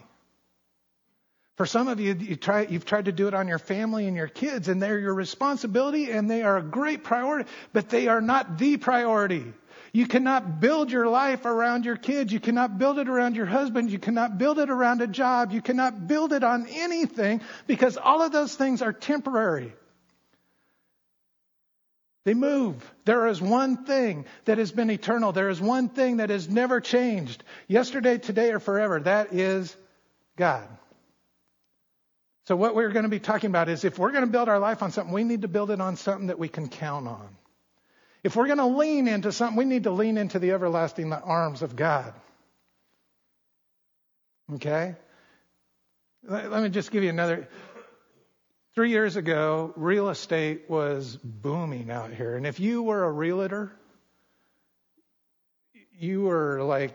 For 1.57 1.67
some 1.67 1.87
of 1.87 2.01
you, 2.01 2.15
you 2.15 2.35
try, 2.35 2.63
you've 2.63 2.85
tried 2.85 3.05
to 3.05 3.13
do 3.13 3.29
it 3.29 3.35
on 3.35 3.47
your 3.47 3.61
family 3.61 4.09
and 4.09 4.17
your 4.17 4.27
kids, 4.27 4.69
and 4.69 4.83
they're 4.83 4.99
your 4.99 5.15
responsibility, 5.15 6.11
and 6.11 6.29
they 6.29 6.43
are 6.43 6.57
a 6.57 6.63
great 6.63 7.05
priority, 7.05 7.49
but 7.73 7.89
they 7.89 8.09
are 8.09 8.21
not 8.21 8.59
the 8.59 8.77
priority. 8.77 9.53
You 9.93 10.09
cannot 10.09 10.59
build 10.59 10.91
your 10.91 11.07
life 11.07 11.45
around 11.45 11.85
your 11.85 11.97
kids. 11.97 12.33
You 12.33 12.41
cannot 12.41 12.79
build 12.79 12.99
it 12.99 13.09
around 13.09 13.37
your 13.37 13.47
husband. 13.47 13.93
You 13.93 14.01
cannot 14.01 14.39
build 14.39 14.59
it 14.59 14.69
around 14.69 15.01
a 15.03 15.07
job. 15.07 15.53
You 15.53 15.63
cannot 15.63 16.09
build 16.09 16.33
it 16.33 16.43
on 16.43 16.67
anything 16.67 17.41
because 17.69 17.97
all 17.97 18.21
of 18.21 18.33
those 18.33 18.57
things 18.57 18.83
are 18.83 18.93
temporary. 18.93 19.73
They 22.25 22.35
move. 22.35 22.77
There 23.05 23.27
is 23.27 23.41
one 23.41 23.85
thing 23.85 24.25
that 24.47 24.59
has 24.59 24.73
been 24.73 24.91
eternal. 24.91 25.33
There 25.33 25.51
is 25.51 25.61
one 25.61 25.91
thing 25.91 26.17
that 26.19 26.31
has 26.31 26.49
never 26.49 26.81
changed. 26.81 27.45
Yesterday, 27.69 28.19
today, 28.19 28.51
or 28.51 28.61
forever. 28.61 29.01
That 29.01 29.35
is 29.35 29.77
God. 30.37 30.67
So 32.47 32.57
what 32.57 32.75
we're 32.75 32.91
going 32.91 33.05
to 33.05 33.11
be 33.11 33.21
talking 33.21 33.49
about 33.51 33.69
is 33.69 33.85
if 33.85 33.99
we're 33.99 34.11
going 34.11 34.25
to 34.25 34.31
build 34.31 34.49
our 34.49 34.59
life 34.59 34.83
on 34.83 34.91
something, 34.91 35.13
we 35.13 35.25
need 35.25 35.43
to 35.43 35.49
build 35.49 35.71
it 35.71 35.81
on 35.81 35.97
something 35.97 36.29
that 36.29 36.39
we 36.39 36.49
can 36.49 36.69
count 36.69 37.09
on. 37.09 37.29
If 38.23 38.37
we're 38.37 38.47
going 38.47 38.59
to 38.59 38.67
lean 38.67 39.07
into 39.07 39.33
something, 39.33 39.57
we 39.57 39.67
need 39.67 39.85
to 39.85 39.91
lean 39.91 40.17
into 40.17 40.39
the 40.39 40.53
everlasting 40.53 41.13
arms 41.13 41.61
of 41.61 41.77
God. 41.77 42.15
Okay? 44.55 44.95
Let 46.27 46.63
me 46.63 46.71
just 46.71 46.91
give 46.91 47.03
you 47.03 47.11
another. 47.11 47.49
Three 48.75 48.91
years 48.91 49.15
ago, 49.15 49.73
real 49.77 50.09
estate 50.09 50.69
was 50.69 51.17
booming 51.23 51.93
out 51.93 52.13
here. 52.13 52.37
And 52.37 52.45
if 52.45 52.59
you 52.59 52.83
were 52.83 53.05
a 53.05 53.11
realtor, 53.11 53.71
you 55.97 56.23
were 56.23 56.61
like 56.61 56.93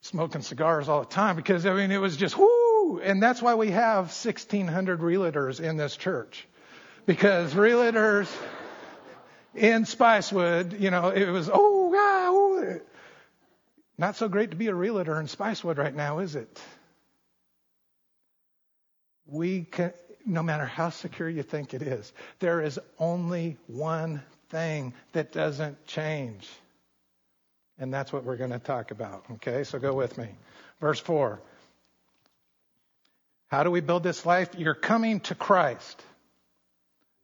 smoking 0.00 0.42
cigars 0.42 0.88
all 0.88 1.00
the 1.00 1.06
time 1.06 1.36
because 1.36 1.66
I 1.66 1.74
mean 1.74 1.92
it 1.92 2.00
was 2.00 2.16
just 2.16 2.36
whoo, 2.36 3.00
and 3.00 3.22
that's 3.22 3.40
why 3.40 3.54
we 3.54 3.70
have 3.70 4.06
1,600 4.06 4.98
realtors 4.98 5.60
in 5.60 5.76
this 5.76 5.96
church 5.96 6.48
because 7.06 7.54
realtors 7.54 8.28
in 9.54 9.84
Spicewood, 9.84 10.80
you 10.80 10.90
know, 10.90 11.10
it 11.10 11.30
was 11.30 11.48
oh 11.52 11.92
God, 11.92 12.28
oh. 12.32 12.80
not 13.98 14.16
so 14.16 14.28
great 14.28 14.50
to 14.50 14.56
be 14.56 14.66
a 14.66 14.74
realtor 14.74 15.20
in 15.20 15.26
Spicewood 15.26 15.78
right 15.78 15.94
now, 15.94 16.18
is 16.18 16.34
it? 16.34 16.60
We 19.26 19.62
can, 19.62 19.92
no 20.26 20.42
matter 20.42 20.64
how 20.64 20.90
secure 20.90 21.28
you 21.28 21.42
think 21.42 21.74
it 21.74 21.82
is, 21.82 22.12
there 22.38 22.60
is 22.60 22.78
only 22.98 23.56
one 23.66 24.22
thing 24.50 24.94
that 25.12 25.32
doesn't 25.32 25.86
change. 25.86 26.48
And 27.78 27.92
that's 27.92 28.12
what 28.12 28.24
we're 28.24 28.36
going 28.36 28.50
to 28.50 28.58
talk 28.58 28.90
about. 28.90 29.24
Okay, 29.34 29.64
so 29.64 29.78
go 29.78 29.94
with 29.94 30.18
me. 30.18 30.28
Verse 30.80 31.00
4. 31.00 31.40
How 33.48 33.64
do 33.64 33.70
we 33.70 33.80
build 33.80 34.02
this 34.02 34.24
life? 34.24 34.50
You're 34.56 34.74
coming 34.74 35.20
to 35.20 35.34
Christ. 35.34 36.02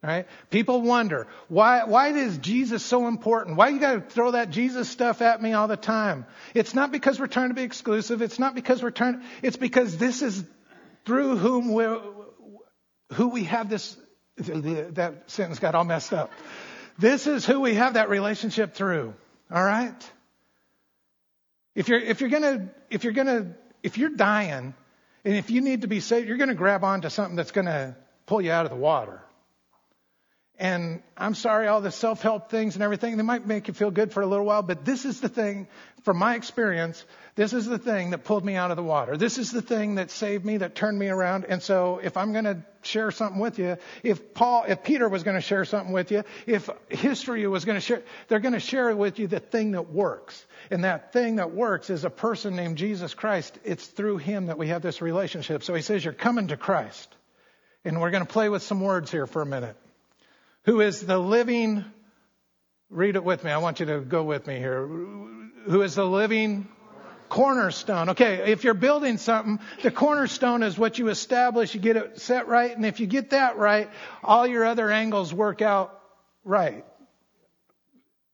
Right? 0.02 0.26
People 0.50 0.82
wonder, 0.82 1.26
why, 1.48 1.84
why 1.84 2.08
is 2.08 2.38
Jesus 2.38 2.84
so 2.84 3.08
important? 3.08 3.56
Why 3.56 3.68
you 3.68 3.80
gotta 3.80 4.00
throw 4.00 4.32
that 4.32 4.50
Jesus 4.50 4.88
stuff 4.88 5.20
at 5.20 5.42
me 5.42 5.52
all 5.52 5.68
the 5.68 5.76
time? 5.76 6.26
It's 6.54 6.74
not 6.74 6.92
because 6.92 7.18
we're 7.18 7.26
trying 7.26 7.48
to 7.48 7.54
be 7.54 7.62
exclusive. 7.62 8.22
It's 8.22 8.38
not 8.38 8.54
because 8.54 8.82
we're 8.82 8.90
trying, 8.90 9.22
it's 9.42 9.56
because 9.56 9.96
this 9.96 10.22
is 10.22 10.44
through 11.06 11.36
whom 11.36 11.72
we 11.72 11.84
who 13.14 13.28
we 13.28 13.44
have 13.44 13.68
this, 13.68 13.96
that 14.36 15.30
sentence 15.30 15.58
got 15.58 15.74
all 15.74 15.84
messed 15.84 16.12
up. 16.12 16.32
This 16.98 17.26
is 17.26 17.44
who 17.44 17.60
we 17.60 17.74
have 17.74 17.94
that 17.94 18.08
relationship 18.08 18.74
through. 18.74 19.14
All 19.50 19.62
right? 19.62 20.10
If 21.74 21.88
you're, 21.88 22.00
if 22.00 22.20
you're 22.20 22.30
gonna, 22.30 22.68
if 22.90 23.04
you're 23.04 23.12
gonna, 23.12 23.54
if 23.82 23.98
you're 23.98 24.10
dying, 24.10 24.74
and 25.24 25.34
if 25.34 25.50
you 25.50 25.60
need 25.60 25.82
to 25.82 25.88
be 25.88 26.00
saved, 26.00 26.26
you're 26.26 26.38
gonna 26.38 26.54
grab 26.54 26.84
onto 26.84 27.10
something 27.10 27.36
that's 27.36 27.50
gonna 27.50 27.96
pull 28.24 28.40
you 28.40 28.50
out 28.50 28.64
of 28.64 28.70
the 28.70 28.78
water. 28.78 29.20
And 30.58 31.02
I'm 31.18 31.34
sorry, 31.34 31.66
all 31.66 31.82
the 31.82 31.90
self-help 31.90 32.50
things 32.50 32.76
and 32.76 32.82
everything, 32.82 33.18
they 33.18 33.22
might 33.22 33.46
make 33.46 33.68
you 33.68 33.74
feel 33.74 33.90
good 33.90 34.10
for 34.10 34.22
a 34.22 34.26
little 34.26 34.46
while, 34.46 34.62
but 34.62 34.86
this 34.86 35.04
is 35.04 35.20
the 35.20 35.28
thing, 35.28 35.68
from 36.02 36.16
my 36.16 36.34
experience, 36.34 37.04
this 37.34 37.52
is 37.52 37.66
the 37.66 37.76
thing 37.76 38.10
that 38.10 38.24
pulled 38.24 38.42
me 38.42 38.56
out 38.56 38.70
of 38.70 38.78
the 38.78 38.82
water. 38.82 39.18
This 39.18 39.36
is 39.36 39.50
the 39.50 39.60
thing 39.60 39.96
that 39.96 40.10
saved 40.10 40.46
me, 40.46 40.56
that 40.56 40.74
turned 40.74 40.98
me 40.98 41.08
around. 41.08 41.44
And 41.46 41.62
so 41.62 42.00
if 42.02 42.16
I'm 42.16 42.32
going 42.32 42.46
to 42.46 42.64
share 42.84 43.10
something 43.10 43.38
with 43.38 43.58
you, 43.58 43.76
if 44.02 44.32
Paul, 44.32 44.64
if 44.66 44.82
Peter 44.82 45.06
was 45.10 45.24
going 45.24 45.34
to 45.34 45.42
share 45.42 45.66
something 45.66 45.92
with 45.92 46.10
you, 46.10 46.24
if 46.46 46.70
history 46.88 47.46
was 47.46 47.66
going 47.66 47.76
to 47.76 47.82
share, 47.82 48.02
they're 48.28 48.40
going 48.40 48.54
to 48.54 48.60
share 48.60 48.96
with 48.96 49.18
you 49.18 49.26
the 49.26 49.40
thing 49.40 49.72
that 49.72 49.90
works. 49.90 50.42
And 50.70 50.84
that 50.84 51.12
thing 51.12 51.36
that 51.36 51.52
works 51.52 51.90
is 51.90 52.06
a 52.06 52.10
person 52.10 52.56
named 52.56 52.78
Jesus 52.78 53.12
Christ. 53.12 53.58
It's 53.62 53.86
through 53.86 54.18
him 54.18 54.46
that 54.46 54.56
we 54.56 54.68
have 54.68 54.80
this 54.80 55.02
relationship. 55.02 55.64
So 55.64 55.74
he 55.74 55.82
says, 55.82 56.02
you're 56.02 56.14
coming 56.14 56.48
to 56.48 56.56
Christ. 56.56 57.14
And 57.84 58.00
we're 58.00 58.10
going 58.10 58.24
to 58.24 58.32
play 58.32 58.48
with 58.48 58.62
some 58.62 58.80
words 58.80 59.10
here 59.10 59.26
for 59.26 59.42
a 59.42 59.46
minute 59.46 59.76
who 60.66 60.80
is 60.80 61.00
the 61.00 61.18
living, 61.18 61.84
read 62.90 63.16
it 63.16 63.24
with 63.24 63.42
me. 63.42 63.50
I 63.50 63.58
want 63.58 63.80
you 63.80 63.86
to 63.86 64.00
go 64.00 64.22
with 64.22 64.46
me 64.46 64.58
here. 64.58 64.86
Who 64.86 65.82
is 65.82 65.94
the 65.94 66.04
living 66.04 66.68
cornerstone. 67.28 68.10
Okay, 68.10 68.52
if 68.52 68.64
you're 68.64 68.74
building 68.74 69.18
something, 69.18 69.58
the 69.82 69.90
cornerstone 69.90 70.62
is 70.62 70.78
what 70.78 70.98
you 70.98 71.08
establish, 71.08 71.74
you 71.74 71.80
get 71.80 71.96
it 71.96 72.20
set 72.20 72.48
right, 72.48 72.74
and 72.74 72.86
if 72.86 73.00
you 73.00 73.06
get 73.06 73.30
that 73.30 73.56
right, 73.56 73.90
all 74.22 74.46
your 74.46 74.64
other 74.64 74.90
angles 74.90 75.32
work 75.32 75.62
out 75.62 76.00
right. 76.44 76.84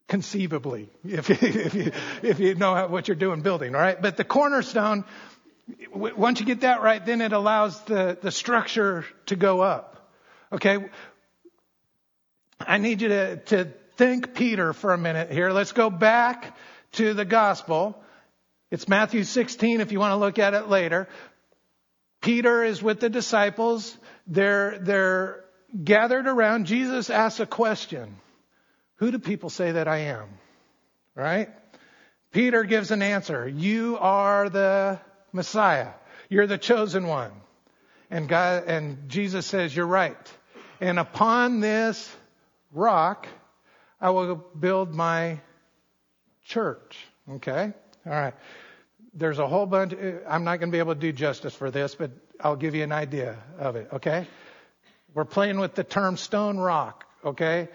Conceivably, 0.07 0.89
if, 1.03 1.29
you, 1.29 1.37
if 1.41 1.73
you, 1.73 1.91
if 2.21 2.39
you 2.39 2.55
know 2.55 2.87
what 2.87 3.07
you're 3.07 3.15
doing 3.15 3.41
building, 3.41 3.73
all 3.73 3.81
right? 3.81 3.99
But 3.99 4.17
the 4.17 4.23
cornerstone, 4.23 5.05
once 5.91 6.39
you 6.39 6.45
get 6.45 6.61
that 6.61 6.81
right, 6.81 7.03
then 7.03 7.21
it 7.21 7.33
allows 7.33 7.81
the, 7.85 8.17
the 8.21 8.31
structure 8.31 9.05
to 9.27 9.35
go 9.35 9.61
up. 9.61 9.89
Okay, 10.51 10.77
I 12.67 12.77
need 12.77 13.01
you 13.01 13.09
to, 13.09 13.37
to 13.37 13.65
think 13.95 14.33
Peter 14.33 14.73
for 14.73 14.93
a 14.93 14.97
minute 14.97 15.31
here. 15.31 15.51
Let's 15.51 15.71
go 15.71 15.89
back 15.89 16.55
to 16.93 17.13
the 17.13 17.25
gospel. 17.25 18.01
It's 18.71 18.87
Matthew 18.87 19.23
16 19.23 19.81
if 19.81 19.91
you 19.91 19.99
want 19.99 20.11
to 20.11 20.17
look 20.17 20.39
at 20.39 20.53
it 20.53 20.67
later. 20.67 21.07
Peter 22.21 22.63
is 22.63 22.81
with 22.81 22.99
the 22.99 23.09
disciples. 23.09 23.95
They're, 24.27 24.79
they're 24.79 25.43
gathered 25.83 26.27
around. 26.27 26.65
Jesus 26.65 27.09
asks 27.09 27.39
a 27.39 27.45
question. 27.45 28.15
Who 28.97 29.11
do 29.11 29.19
people 29.19 29.49
say 29.49 29.73
that 29.73 29.87
I 29.87 29.97
am? 29.99 30.27
Right? 31.15 31.49
Peter 32.31 32.63
gives 32.63 32.91
an 32.91 33.01
answer. 33.01 33.47
You 33.47 33.97
are 33.99 34.49
the 34.49 34.99
Messiah. 35.31 35.89
You're 36.29 36.47
the 36.47 36.57
chosen 36.57 37.07
one. 37.07 37.31
And 38.09 38.27
God, 38.27 38.63
and 38.67 39.09
Jesus 39.09 39.45
says, 39.45 39.75
you're 39.75 39.85
right. 39.85 40.17
And 40.79 40.99
upon 40.99 41.59
this 41.59 42.13
rock, 42.73 43.27
I 44.01 44.09
will 44.09 44.35
build 44.35 44.93
my 44.93 45.39
church. 46.45 46.97
Okay? 47.29 47.73
All 48.05 48.11
right. 48.11 48.33
There's 49.13 49.39
a 49.39 49.47
whole 49.47 49.65
bunch, 49.65 49.93
eh, 49.93 50.15
I'm 50.27 50.43
not 50.43 50.59
going 50.59 50.69
to 50.69 50.75
be 50.75 50.79
able 50.79 50.95
to 50.95 50.99
do 50.99 51.11
justice 51.11 51.53
for 51.53 51.71
this, 51.71 51.95
but 51.95 52.11
I'll 52.39 52.55
give 52.55 52.75
you 52.75 52.83
an 52.83 52.91
idea 52.91 53.37
of 53.59 53.75
it. 53.75 53.89
Okay? 53.93 54.27
We're 55.13 55.25
playing 55.25 55.59
with 55.59 55.75
the 55.75 55.83
term 55.83 56.17
stone 56.17 56.57
rock. 56.57 57.05
Okay? 57.23 57.69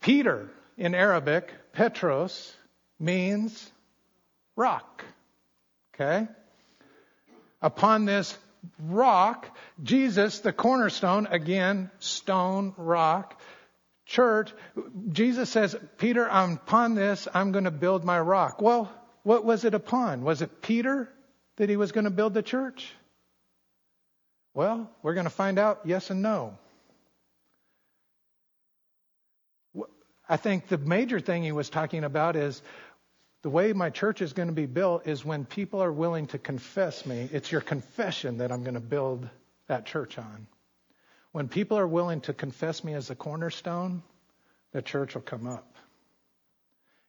Peter 0.00 0.50
in 0.76 0.94
Arabic, 0.94 1.52
Petros, 1.72 2.52
means 2.98 3.70
rock. 4.56 5.04
Okay? 5.94 6.26
Upon 7.60 8.06
this 8.06 8.36
rock, 8.82 9.54
Jesus, 9.82 10.40
the 10.40 10.52
cornerstone, 10.52 11.26
again, 11.26 11.90
stone, 11.98 12.74
rock, 12.76 13.38
church, 14.10 14.52
Jesus 15.08 15.48
says, 15.48 15.76
Peter, 15.96 16.28
I'm 16.28 16.54
upon 16.54 16.94
this, 16.94 17.26
I'm 17.32 17.52
going 17.52 17.64
to 17.64 17.70
build 17.70 18.04
my 18.04 18.20
rock. 18.20 18.60
Well, 18.60 18.92
what 19.22 19.44
was 19.44 19.64
it 19.64 19.72
upon? 19.72 20.22
Was 20.24 20.42
it 20.42 20.60
Peter 20.60 21.08
that 21.56 21.68
he 21.68 21.76
was 21.76 21.92
going 21.92 22.04
to 22.04 22.10
build 22.10 22.34
the 22.34 22.42
church? 22.42 22.92
Well, 24.52 24.90
we're 25.02 25.14
going 25.14 25.24
to 25.24 25.30
find 25.30 25.58
out 25.58 25.80
yes 25.84 26.10
and 26.10 26.22
no. 26.22 26.58
I 30.28 30.36
think 30.36 30.68
the 30.68 30.78
major 30.78 31.20
thing 31.20 31.42
he 31.42 31.52
was 31.52 31.70
talking 31.70 32.04
about 32.04 32.36
is 32.36 32.62
the 33.42 33.50
way 33.50 33.72
my 33.72 33.90
church 33.90 34.22
is 34.22 34.32
going 34.32 34.48
to 34.48 34.54
be 34.54 34.66
built 34.66 35.06
is 35.06 35.24
when 35.24 35.44
people 35.44 35.82
are 35.82 35.92
willing 35.92 36.26
to 36.28 36.38
confess 36.38 37.06
me. 37.06 37.28
It's 37.32 37.50
your 37.50 37.60
confession 37.60 38.38
that 38.38 38.52
I'm 38.52 38.62
going 38.62 38.74
to 38.74 38.80
build 38.80 39.28
that 39.66 39.86
church 39.86 40.18
on. 40.18 40.46
When 41.32 41.48
people 41.48 41.78
are 41.78 41.86
willing 41.86 42.20
to 42.22 42.32
confess 42.32 42.82
me 42.82 42.94
as 42.94 43.10
a 43.10 43.14
cornerstone, 43.14 44.02
the 44.72 44.82
church 44.82 45.14
will 45.14 45.22
come 45.22 45.46
up. 45.46 45.66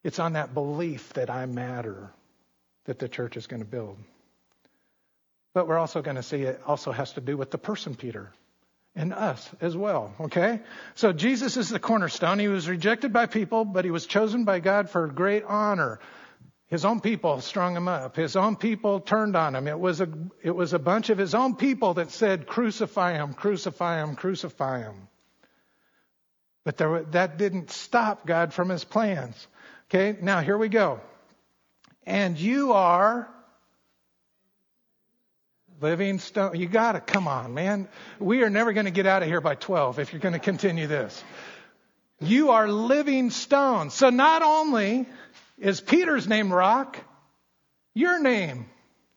It's 0.04 0.20
on 0.20 0.34
that 0.34 0.54
belief 0.54 1.14
that 1.14 1.30
I 1.30 1.46
matter 1.46 2.12
that 2.86 3.00
the 3.00 3.08
church 3.08 3.38
is 3.38 3.48
going 3.48 3.62
to 3.62 3.68
build. 3.68 3.98
But 5.54 5.68
we're 5.68 5.78
also 5.78 6.02
going 6.02 6.16
to 6.16 6.24
see 6.24 6.44
it 6.44 6.62
also 6.66 6.92
has 6.92 7.14
to 7.14 7.22
do 7.22 7.38
with 7.38 7.52
the 7.52 7.58
person 7.58 7.96
Peter 7.96 8.32
and 8.96 9.14
us 9.14 9.50
as 9.62 9.76
well. 9.76 10.14
Okay? 10.20 10.60
So 10.96 11.14
Jesus 11.14 11.58
is 11.58 11.70
the 11.70 11.80
cornerstone. 11.80 12.40
He 12.40 12.48
was 12.48 12.68
rejected 12.68 13.14
by 13.14 13.26
people, 13.26 13.66
but 13.66 13.86
he 13.86 13.92
was 13.92 14.06
chosen 14.06 14.44
by 14.44 14.60
God 14.60 14.90
for 14.90 15.08
great 15.08 15.44
honor. 15.44 16.00
His 16.72 16.86
own 16.86 17.02
people 17.02 17.42
strung 17.42 17.76
him 17.76 17.90
up. 17.90 18.16
His 18.16 18.38
own 18.38 18.56
people 18.56 19.02
turned 19.02 19.36
on 19.36 19.56
him. 19.56 19.68
It 19.68 19.78
was 19.78 20.00
a, 20.00 20.08
it 20.42 20.56
was 20.56 20.72
a 20.72 20.80
bunch 20.80 21.10
of 21.10 21.18
his 21.18 21.36
own 21.36 21.56
people 21.56 21.96
that 21.96 22.12
said, 22.12 22.48
crucify 22.48 23.16
him, 23.16 23.34
crucify 23.34 24.02
him, 24.02 24.16
crucify 24.16 24.84
him. 24.84 24.96
But 26.64 26.78
there, 26.78 27.04
that 27.12 27.38
didn't 27.38 27.72
stop 27.72 28.26
God 28.26 28.54
from 28.54 28.70
his 28.70 28.86
plans. 28.86 29.36
Okay, 29.90 30.18
now 30.22 30.40
here 30.40 30.58
we 30.58 30.70
go. 30.70 31.02
And 32.06 32.40
you 32.40 32.72
are 32.72 33.30
living 35.82 36.20
stone. 36.20 36.56
You 36.56 36.68
gotta, 36.68 37.02
come 37.02 37.28
on, 37.28 37.54
man. 37.54 37.90
We 38.18 38.44
are 38.44 38.50
never 38.50 38.72
gonna 38.72 38.92
get 38.92 39.06
out 39.06 39.24
of 39.24 39.28
here 39.28 39.42
by 39.42 39.56
12 39.56 40.00
if 40.00 40.14
you're 40.14 40.22
gonna 40.22 40.40
continue 40.40 40.88
this. 40.88 41.22
You 42.22 42.52
are 42.52 42.70
living 42.70 43.30
stones. 43.30 43.94
So 43.94 44.10
not 44.10 44.42
only 44.42 45.06
is 45.62 45.80
Peter's 45.80 46.28
name 46.28 46.52
Rock? 46.52 46.98
Your 47.94 48.20
name 48.20 48.66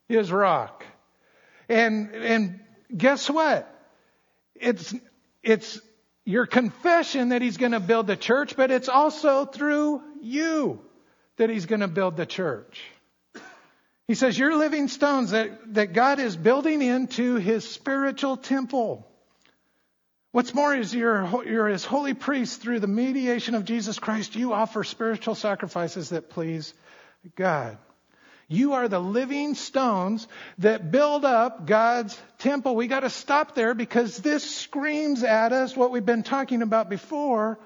is 0.08 0.30
Rock. 0.30 0.84
And, 1.68 2.14
and 2.14 2.60
guess 2.94 3.30
what? 3.30 3.68
It's, 4.54 4.94
it's 5.42 5.80
your 6.26 6.46
confession 6.46 7.30
that 7.30 7.40
he's 7.40 7.56
going 7.56 7.72
to 7.72 7.80
build 7.80 8.06
the 8.06 8.16
church, 8.16 8.56
but 8.56 8.70
it's 8.70 8.90
also 8.90 9.46
through 9.46 10.02
you 10.20 10.80
that 11.38 11.48
he's 11.48 11.66
going 11.66 11.80
to 11.80 11.88
build 11.88 12.16
the 12.16 12.26
church. 12.26 12.80
He 14.06 14.14
says, 14.14 14.38
You're 14.38 14.56
living 14.56 14.88
stones 14.88 15.30
that, 15.30 15.74
that 15.74 15.94
God 15.94 16.18
is 16.18 16.36
building 16.36 16.82
into 16.82 17.36
his 17.36 17.66
spiritual 17.68 18.36
temple. 18.36 19.08
What's 20.34 20.52
more 20.52 20.74
is 20.74 20.92
you're, 20.92 21.44
you're 21.46 21.78
holy 21.78 22.12
priest 22.12 22.60
through 22.60 22.80
the 22.80 22.88
mediation 22.88 23.54
of 23.54 23.64
Jesus 23.64 24.00
Christ. 24.00 24.34
You 24.34 24.52
offer 24.52 24.82
spiritual 24.82 25.36
sacrifices 25.36 26.08
that 26.08 26.28
please 26.28 26.74
God. 27.36 27.78
You 28.48 28.72
are 28.72 28.88
the 28.88 28.98
living 28.98 29.54
stones 29.54 30.26
that 30.58 30.90
build 30.90 31.24
up 31.24 31.66
God's 31.66 32.20
temple. 32.38 32.74
We 32.74 32.88
got 32.88 33.00
to 33.00 33.10
stop 33.10 33.54
there 33.54 33.74
because 33.74 34.18
this 34.18 34.42
screams 34.42 35.22
at 35.22 35.52
us 35.52 35.76
what 35.76 35.92
we've 35.92 36.04
been 36.04 36.24
talking 36.24 36.62
about 36.62 36.90
before 36.90 37.60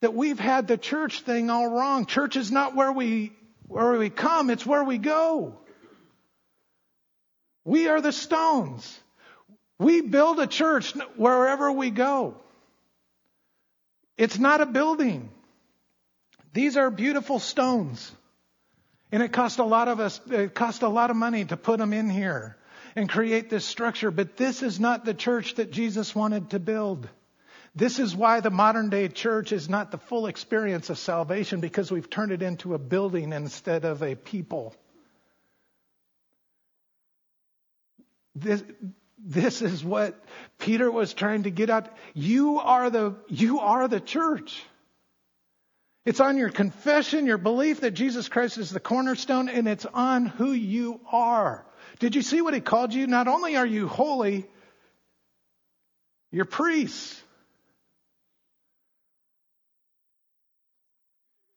that 0.00 0.14
we've 0.14 0.40
had 0.40 0.66
the 0.66 0.76
church 0.76 1.20
thing 1.20 1.48
all 1.48 1.68
wrong. 1.68 2.06
Church 2.06 2.34
is 2.34 2.50
not 2.50 2.74
where 2.74 2.90
we 2.90 3.32
where 3.68 3.96
we 3.96 4.10
come, 4.10 4.50
it's 4.50 4.66
where 4.66 4.82
we 4.82 4.98
go. 4.98 5.60
We 7.64 7.86
are 7.86 8.00
the 8.00 8.10
stones. 8.10 8.98
We 9.78 10.00
build 10.00 10.40
a 10.40 10.46
church 10.46 10.92
wherever 11.16 11.70
we 11.70 11.90
go. 11.90 12.36
It's 14.16 14.38
not 14.38 14.60
a 14.60 14.66
building. 14.66 15.30
These 16.54 16.76
are 16.76 16.90
beautiful 16.90 17.38
stones. 17.38 18.10
And 19.12 19.22
it 19.22 19.32
cost 19.32 19.58
a 19.58 19.64
lot 19.64 19.88
of 19.88 20.00
us, 20.00 20.20
it 20.30 20.54
cost 20.54 20.82
a 20.82 20.88
lot 20.88 21.10
of 21.10 21.16
money 21.16 21.44
to 21.44 21.56
put 21.56 21.78
them 21.78 21.92
in 21.92 22.08
here 22.08 22.56
and 22.94 23.08
create 23.08 23.50
this 23.50 23.64
structure. 23.64 24.10
But 24.10 24.36
this 24.36 24.62
is 24.62 24.80
not 24.80 25.04
the 25.04 25.14
church 25.14 25.56
that 25.56 25.70
Jesus 25.70 26.14
wanted 26.14 26.50
to 26.50 26.58
build. 26.58 27.08
This 27.74 27.98
is 27.98 28.16
why 28.16 28.40
the 28.40 28.50
modern 28.50 28.88
day 28.88 29.08
church 29.08 29.52
is 29.52 29.68
not 29.68 29.90
the 29.90 29.98
full 29.98 30.26
experience 30.26 30.88
of 30.88 30.98
salvation 30.98 31.60
because 31.60 31.92
we've 31.92 32.08
turned 32.08 32.32
it 32.32 32.40
into 32.40 32.72
a 32.72 32.78
building 32.78 33.34
instead 33.34 33.84
of 33.84 34.02
a 34.02 34.14
people. 34.14 34.74
This, 38.34 38.64
this 39.18 39.62
is 39.62 39.84
what 39.84 40.22
Peter 40.58 40.90
was 40.90 41.14
trying 41.14 41.44
to 41.44 41.50
get 41.50 41.70
out. 41.70 41.88
You 42.14 42.58
are 42.58 42.90
the, 42.90 43.16
you 43.28 43.60
are 43.60 43.88
the 43.88 44.00
church. 44.00 44.62
It's 46.04 46.20
on 46.20 46.36
your 46.36 46.50
confession, 46.50 47.26
your 47.26 47.38
belief 47.38 47.80
that 47.80 47.92
Jesus 47.92 48.28
Christ 48.28 48.58
is 48.58 48.70
the 48.70 48.78
cornerstone, 48.78 49.48
and 49.48 49.66
it's 49.66 49.86
on 49.86 50.26
who 50.26 50.52
you 50.52 51.00
are. 51.10 51.66
Did 51.98 52.14
you 52.14 52.22
see 52.22 52.42
what 52.42 52.54
he 52.54 52.60
called 52.60 52.94
you? 52.94 53.06
Not 53.06 53.26
only 53.26 53.56
are 53.56 53.66
you 53.66 53.88
holy, 53.88 54.46
you're 56.30 56.44
priests. 56.44 57.20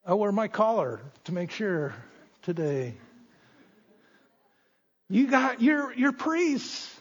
I 0.06 0.16
wear 0.16 0.32
my 0.32 0.48
collar 0.48 1.02
to 1.26 1.32
make 1.34 1.52
sure 1.52 1.94
today. 2.42 2.96
You 5.10 5.28
got 5.28 5.62
your 5.62 5.94
your 5.94 6.12
priests. 6.12 6.99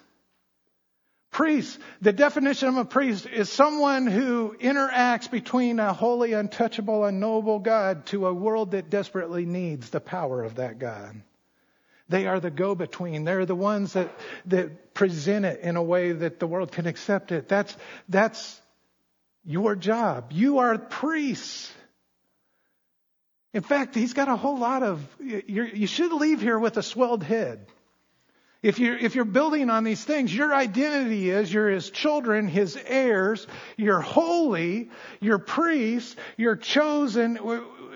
Priest, 1.38 1.78
the 2.00 2.12
definition 2.12 2.66
of 2.66 2.78
a 2.78 2.84
priest 2.84 3.24
is 3.24 3.48
someone 3.48 4.08
who 4.08 4.56
interacts 4.60 5.30
between 5.30 5.78
a 5.78 5.92
holy, 5.92 6.32
untouchable, 6.32 7.04
and 7.04 7.20
noble 7.20 7.60
God 7.60 8.06
to 8.06 8.26
a 8.26 8.34
world 8.34 8.72
that 8.72 8.90
desperately 8.90 9.46
needs 9.46 9.88
the 9.90 10.00
power 10.00 10.42
of 10.42 10.56
that 10.56 10.80
God. 10.80 11.22
They 12.08 12.26
are 12.26 12.40
the 12.40 12.50
go 12.50 12.74
between. 12.74 13.22
They're 13.22 13.46
the 13.46 13.54
ones 13.54 13.92
that, 13.92 14.10
that 14.46 14.94
present 14.94 15.44
it 15.46 15.60
in 15.60 15.76
a 15.76 15.82
way 15.82 16.10
that 16.10 16.40
the 16.40 16.48
world 16.48 16.72
can 16.72 16.88
accept 16.88 17.30
it. 17.30 17.46
That's, 17.46 17.76
that's 18.08 18.60
your 19.44 19.76
job. 19.76 20.32
You 20.32 20.58
are 20.58 20.76
priests. 20.76 21.72
In 23.54 23.62
fact, 23.62 23.94
he's 23.94 24.12
got 24.12 24.26
a 24.26 24.34
whole 24.34 24.58
lot 24.58 24.82
of, 24.82 25.06
you 25.20 25.86
should 25.86 26.12
leave 26.12 26.40
here 26.40 26.58
with 26.58 26.78
a 26.78 26.82
swelled 26.82 27.22
head. 27.22 27.64
If 28.62 28.80
you're, 28.80 28.96
if 28.96 29.14
you're 29.14 29.24
building 29.24 29.70
on 29.70 29.84
these 29.84 30.02
things, 30.02 30.34
your 30.34 30.52
identity 30.52 31.30
is 31.30 31.52
you're 31.52 31.70
his 31.70 31.90
children, 31.90 32.48
his 32.48 32.76
heirs, 32.86 33.46
you're 33.76 34.00
holy, 34.00 34.90
you're 35.20 35.38
priests, 35.38 36.16
you're 36.36 36.56
chosen. 36.56 37.38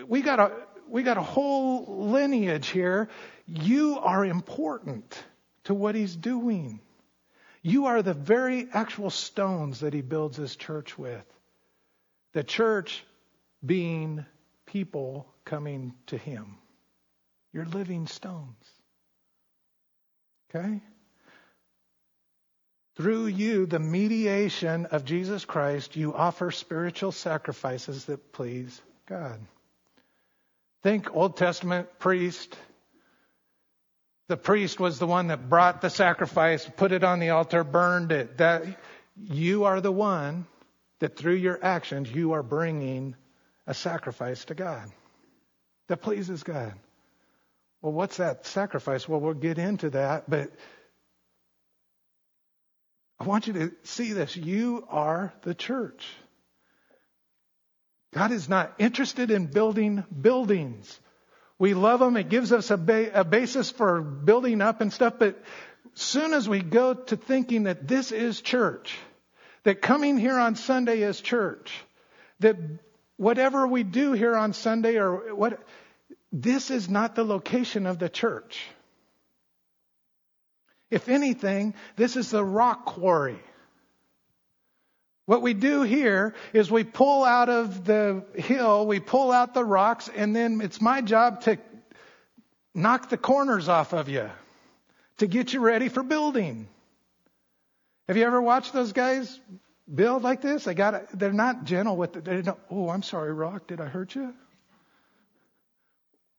We 0.06 0.22
got 0.22 0.38
a, 0.38 0.52
we 0.88 1.02
got 1.02 1.16
a 1.16 1.22
whole 1.22 2.10
lineage 2.10 2.68
here. 2.68 3.08
You 3.46 3.98
are 3.98 4.24
important 4.24 5.20
to 5.64 5.74
what 5.74 5.96
he's 5.96 6.14
doing. 6.14 6.80
You 7.62 7.86
are 7.86 8.02
the 8.02 8.14
very 8.14 8.68
actual 8.72 9.10
stones 9.10 9.80
that 9.80 9.94
he 9.94 10.00
builds 10.00 10.36
his 10.36 10.54
church 10.54 10.96
with. 10.96 11.24
The 12.34 12.44
church 12.44 13.04
being 13.64 14.24
people 14.66 15.26
coming 15.44 15.94
to 16.06 16.16
him. 16.16 16.58
You're 17.52 17.66
living 17.66 18.06
stones. 18.06 18.56
Okay? 20.54 20.80
Through 22.96 23.26
you, 23.26 23.66
the 23.66 23.78
mediation 23.78 24.86
of 24.86 25.04
Jesus 25.04 25.44
Christ, 25.44 25.96
you 25.96 26.14
offer 26.14 26.50
spiritual 26.50 27.12
sacrifices 27.12 28.04
that 28.04 28.32
please 28.32 28.80
God. 29.06 29.40
Think 30.82 31.14
Old 31.14 31.36
Testament 31.36 31.88
priest. 31.98 32.54
The 34.28 34.36
priest 34.36 34.78
was 34.78 34.98
the 34.98 35.06
one 35.06 35.28
that 35.28 35.48
brought 35.48 35.80
the 35.80 35.90
sacrifice, 35.90 36.68
put 36.76 36.92
it 36.92 37.02
on 37.02 37.18
the 37.18 37.30
altar, 37.30 37.64
burned 37.64 38.12
it. 38.12 38.38
That 38.38 38.64
you 39.16 39.64
are 39.64 39.80
the 39.80 39.92
one 39.92 40.46
that 40.98 41.16
through 41.16 41.34
your 41.34 41.58
actions 41.62 42.10
you 42.10 42.32
are 42.32 42.42
bringing 42.42 43.16
a 43.66 43.74
sacrifice 43.74 44.44
to 44.46 44.54
God 44.54 44.90
that 45.88 45.98
pleases 45.98 46.42
God. 46.42 46.72
Well, 47.82 47.92
what's 47.92 48.18
that 48.18 48.46
sacrifice? 48.46 49.08
Well, 49.08 49.20
we'll 49.20 49.34
get 49.34 49.58
into 49.58 49.90
that, 49.90 50.30
but 50.30 50.52
I 53.18 53.24
want 53.24 53.48
you 53.48 53.52
to 53.54 53.72
see 53.82 54.12
this. 54.12 54.36
You 54.36 54.86
are 54.88 55.32
the 55.42 55.54
church. 55.54 56.06
God 58.14 58.30
is 58.30 58.48
not 58.48 58.74
interested 58.78 59.30
in 59.30 59.46
building 59.46 60.04
buildings. 60.20 61.00
We 61.58 61.74
love 61.74 61.98
them. 61.98 62.16
It 62.16 62.28
gives 62.28 62.52
us 62.52 62.70
a, 62.70 62.76
ba- 62.76 63.20
a 63.20 63.24
basis 63.24 63.70
for 63.70 64.00
building 64.00 64.60
up 64.60 64.80
and 64.80 64.92
stuff. 64.92 65.14
But 65.18 65.42
soon 65.94 66.34
as 66.34 66.48
we 66.48 66.60
go 66.60 66.94
to 66.94 67.16
thinking 67.16 67.64
that 67.64 67.88
this 67.88 68.12
is 68.12 68.40
church, 68.40 68.96
that 69.64 69.82
coming 69.82 70.18
here 70.18 70.38
on 70.38 70.54
Sunday 70.54 71.02
is 71.02 71.20
church, 71.20 71.72
that 72.40 72.56
whatever 73.16 73.66
we 73.66 73.82
do 73.82 74.12
here 74.12 74.36
on 74.36 74.52
Sunday 74.52 74.96
or 74.98 75.34
what, 75.34 75.60
this 76.32 76.70
is 76.70 76.88
not 76.88 77.14
the 77.14 77.24
location 77.24 77.86
of 77.86 77.98
the 77.98 78.08
church. 78.08 78.64
If 80.90 81.08
anything, 81.08 81.74
this 81.96 82.16
is 82.16 82.30
the 82.30 82.44
rock 82.44 82.86
quarry. 82.86 83.38
What 85.26 85.42
we 85.42 85.54
do 85.54 85.82
here 85.82 86.34
is 86.52 86.70
we 86.70 86.84
pull 86.84 87.22
out 87.24 87.48
of 87.48 87.84
the 87.84 88.24
hill, 88.34 88.86
we 88.86 88.98
pull 88.98 89.30
out 89.30 89.54
the 89.54 89.64
rocks, 89.64 90.10
and 90.14 90.34
then 90.34 90.60
it's 90.60 90.80
my 90.80 91.00
job 91.00 91.42
to 91.42 91.58
knock 92.74 93.08
the 93.08 93.16
corners 93.16 93.68
off 93.68 93.92
of 93.92 94.08
you 94.08 94.28
to 95.18 95.26
get 95.26 95.52
you 95.52 95.60
ready 95.60 95.88
for 95.88 96.02
building. 96.02 96.66
Have 98.08 98.16
you 98.16 98.24
ever 98.24 98.42
watched 98.42 98.72
those 98.72 98.92
guys 98.92 99.38
build 99.92 100.22
like 100.22 100.40
this? 100.40 100.64
They 100.64 100.74
got 100.74 101.16
they're 101.16 101.32
not 101.32 101.64
gentle 101.64 101.96
with 101.96 102.16
it. 102.16 102.24
They 102.24 102.42
don't, 102.42 102.58
oh, 102.70 102.88
I'm 102.88 103.02
sorry, 103.02 103.32
rock, 103.32 103.68
did 103.68 103.80
I 103.80 103.86
hurt 103.86 104.14
you? 104.14 104.34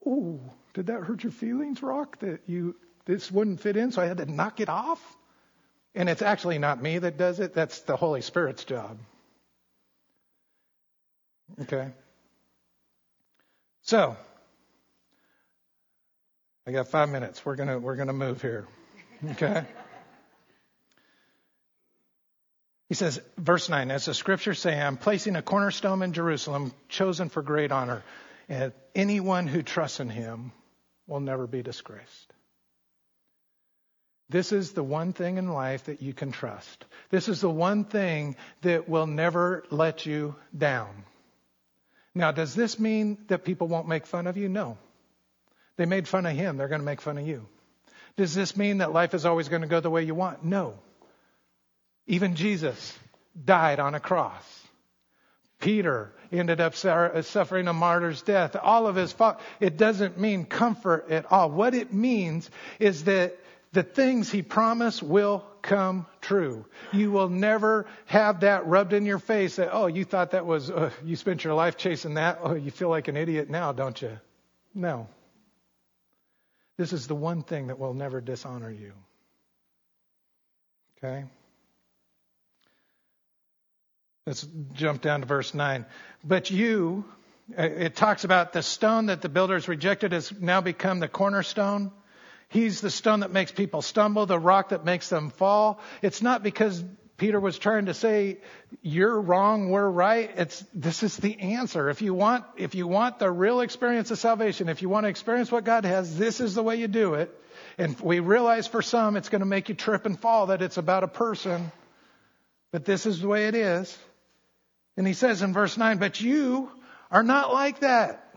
Oh, 0.05 0.39
did 0.73 0.87
that 0.87 1.03
hurt 1.03 1.23
your 1.23 1.31
feelings, 1.31 1.81
Rock? 1.81 2.19
That 2.19 2.41
you 2.47 2.75
this 3.05 3.31
wouldn't 3.31 3.59
fit 3.59 3.77
in, 3.77 3.91
so 3.91 4.01
I 4.01 4.05
had 4.05 4.17
to 4.17 4.25
knock 4.25 4.59
it 4.59 4.69
off? 4.69 4.99
And 5.95 6.09
it's 6.09 6.21
actually 6.21 6.57
not 6.57 6.81
me 6.81 6.97
that 6.97 7.17
does 7.17 7.39
it, 7.39 7.53
that's 7.53 7.81
the 7.81 7.95
Holy 7.95 8.21
Spirit's 8.21 8.63
job. 8.63 8.97
Okay? 11.61 11.91
So, 13.83 14.17
I 16.65 16.71
got 16.71 16.87
five 16.87 17.09
minutes. 17.09 17.45
We're 17.45 17.55
gonna 17.55 17.79
we're 17.79 17.97
gonna 17.97 18.13
move 18.13 18.41
here. 18.41 18.65
Okay? 19.31 19.65
He 22.89 22.95
says, 22.95 23.19
verse 23.37 23.69
9, 23.69 23.89
as 23.89 24.05
the 24.05 24.13
scriptures 24.13 24.59
say, 24.59 24.79
I'm 24.79 24.97
placing 24.97 25.35
a 25.35 25.41
cornerstone 25.41 26.03
in 26.03 26.13
Jerusalem, 26.13 26.73
chosen 26.89 27.29
for 27.29 27.41
great 27.41 27.71
honor. 27.71 28.03
And 28.49 28.73
anyone 28.95 29.47
who 29.47 29.61
trusts 29.61 29.99
in 29.99 30.09
him 30.09 30.51
will 31.07 31.19
never 31.19 31.47
be 31.47 31.63
disgraced. 31.63 32.33
This 34.29 34.51
is 34.51 34.71
the 34.71 34.83
one 34.83 35.13
thing 35.13 35.37
in 35.37 35.47
life 35.49 35.85
that 35.85 36.01
you 36.01 36.13
can 36.13 36.31
trust. 36.31 36.85
This 37.09 37.29
is 37.29 37.41
the 37.41 37.49
one 37.49 37.83
thing 37.83 38.35
that 38.61 38.89
will 38.89 39.05
never 39.05 39.63
let 39.69 40.05
you 40.05 40.35
down. 40.57 41.03
Now, 42.15 42.31
does 42.31 42.55
this 42.55 42.79
mean 42.79 43.17
that 43.27 43.43
people 43.43 43.67
won't 43.67 43.87
make 43.87 44.05
fun 44.05 44.27
of 44.27 44.37
you? 44.37 44.49
No. 44.49 44.77
They 45.77 45.85
made 45.85 46.07
fun 46.07 46.25
of 46.25 46.35
him, 46.35 46.57
they're 46.57 46.67
going 46.67 46.81
to 46.81 46.85
make 46.85 47.01
fun 47.01 47.17
of 47.17 47.27
you. 47.27 47.47
Does 48.15 48.35
this 48.35 48.55
mean 48.55 48.79
that 48.79 48.93
life 48.93 49.13
is 49.13 49.25
always 49.25 49.49
going 49.49 49.63
to 49.63 49.67
go 49.67 49.79
the 49.79 49.89
way 49.89 50.03
you 50.03 50.13
want? 50.13 50.43
No. 50.43 50.75
Even 52.05 52.35
Jesus 52.35 52.97
died 53.43 53.79
on 53.79 53.95
a 53.95 53.99
cross. 53.99 54.62
Peter 55.63 56.11
ended 56.29 56.59
up 56.59 56.75
suffering 56.75 57.69
a 57.69 57.73
martyr's 57.73 58.21
death. 58.21 58.57
All 58.61 58.85
of 58.85 58.97
his 58.97 59.13
fault. 59.13 59.39
It 59.61 59.77
doesn't 59.77 60.19
mean 60.19 60.43
comfort 60.43 61.09
at 61.09 61.31
all. 61.31 61.49
What 61.49 61.73
it 61.73 61.93
means 61.93 62.49
is 62.79 63.05
that 63.05 63.37
the 63.71 63.81
things 63.81 64.29
he 64.29 64.41
promised 64.41 65.01
will 65.01 65.45
come 65.61 66.05
true. 66.19 66.65
You 66.91 67.11
will 67.11 67.29
never 67.29 67.85
have 68.07 68.41
that 68.41 68.67
rubbed 68.67 68.91
in 68.91 69.05
your 69.05 69.19
face 69.19 69.55
that, 69.55 69.69
oh, 69.71 69.87
you 69.87 70.03
thought 70.03 70.31
that 70.31 70.45
was, 70.45 70.69
uh, 70.69 70.91
you 71.05 71.15
spent 71.15 71.45
your 71.45 71.53
life 71.53 71.77
chasing 71.77 72.15
that. 72.15 72.39
Oh, 72.43 72.55
you 72.55 72.69
feel 72.69 72.89
like 72.89 73.07
an 73.07 73.15
idiot 73.15 73.49
now, 73.49 73.71
don't 73.71 73.99
you? 74.01 74.19
No. 74.75 75.07
This 76.75 76.91
is 76.91 77.07
the 77.07 77.15
one 77.15 77.41
thing 77.41 77.67
that 77.67 77.79
will 77.79 77.93
never 77.93 78.19
dishonor 78.19 78.69
you. 78.69 78.91
Okay? 80.97 81.23
Let's 84.25 84.47
jump 84.73 85.01
down 85.01 85.19
to 85.19 85.25
verse 85.25 85.53
9. 85.53 85.85
But 86.23 86.49
you, 86.49 87.03
uh, 87.57 87.63
it 87.63 87.95
talks 87.97 88.23
about 88.23 88.53
the 88.53 88.63
stone 88.63 89.07
that 89.07 89.21
the 89.21 89.27
builders 89.27 89.67
rejected 89.67 90.13
has 90.13 90.31
now 90.39 90.61
become 90.61 90.99
the 91.01 91.09
cornerstone. 91.09 91.91
He's 92.47 92.79
the 92.79 92.89
stone 92.89 93.19
that 93.19 93.31
makes 93.31 93.51
people 93.51 93.81
stumble, 93.81 94.25
the 94.25 94.39
rock 94.39 94.69
that 94.69 94.85
makes 94.85 95.09
them 95.09 95.29
fall. 95.29 95.81
It's 96.01 96.21
not 96.21 96.41
because 96.41 96.81
Peter 97.17 97.37
was 97.37 97.57
trying 97.57 97.87
to 97.87 97.93
say 97.93 98.37
you're 98.81 99.19
wrong, 99.19 99.69
we're 99.71 99.89
right. 99.89 100.31
It's 100.37 100.63
this 100.73 101.03
is 101.03 101.17
the 101.17 101.39
answer. 101.39 101.89
If 101.89 102.01
you 102.01 102.13
want 102.13 102.45
if 102.55 102.75
you 102.75 102.87
want 102.87 103.19
the 103.19 103.29
real 103.29 103.59
experience 103.59 104.09
of 104.09 104.19
salvation, 104.19 104.69
if 104.69 104.81
you 104.81 104.87
want 104.87 105.03
to 105.03 105.09
experience 105.09 105.51
what 105.51 105.65
God 105.65 105.83
has, 105.83 106.17
this 106.17 106.39
is 106.39 106.55
the 106.55 106.63
way 106.63 106.77
you 106.77 106.87
do 106.87 107.15
it. 107.15 107.29
And 107.77 107.99
we 107.99 108.19
realize 108.21 108.67
for 108.67 108.81
some 108.81 109.17
it's 109.17 109.29
going 109.29 109.41
to 109.41 109.45
make 109.45 109.67
you 109.67 109.75
trip 109.75 110.05
and 110.05 110.17
fall 110.17 110.47
that 110.47 110.61
it's 110.61 110.77
about 110.77 111.03
a 111.03 111.09
person, 111.09 111.73
but 112.71 112.85
this 112.85 113.05
is 113.05 113.19
the 113.19 113.27
way 113.27 113.47
it 113.47 113.55
is. 113.55 113.97
And 114.97 115.07
he 115.07 115.13
says 115.13 115.41
in 115.41 115.53
verse 115.53 115.77
9, 115.77 115.97
but 115.97 116.21
you 116.21 116.69
are 117.09 117.23
not 117.23 117.53
like 117.53 117.79
that. 117.79 118.35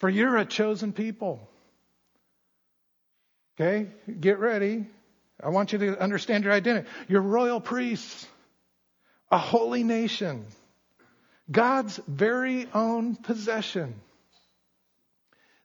For 0.00 0.08
you're 0.08 0.36
a 0.36 0.44
chosen 0.44 0.92
people. 0.92 1.48
Okay? 3.56 3.88
Get 4.20 4.38
ready. 4.38 4.86
I 5.42 5.50
want 5.50 5.72
you 5.72 5.78
to 5.78 6.00
understand 6.00 6.44
your 6.44 6.52
identity. 6.52 6.88
You're 7.08 7.20
royal 7.20 7.60
priests, 7.60 8.26
a 9.30 9.38
holy 9.38 9.84
nation, 9.84 10.46
God's 11.50 12.00
very 12.06 12.68
own 12.72 13.16
possession. 13.16 14.00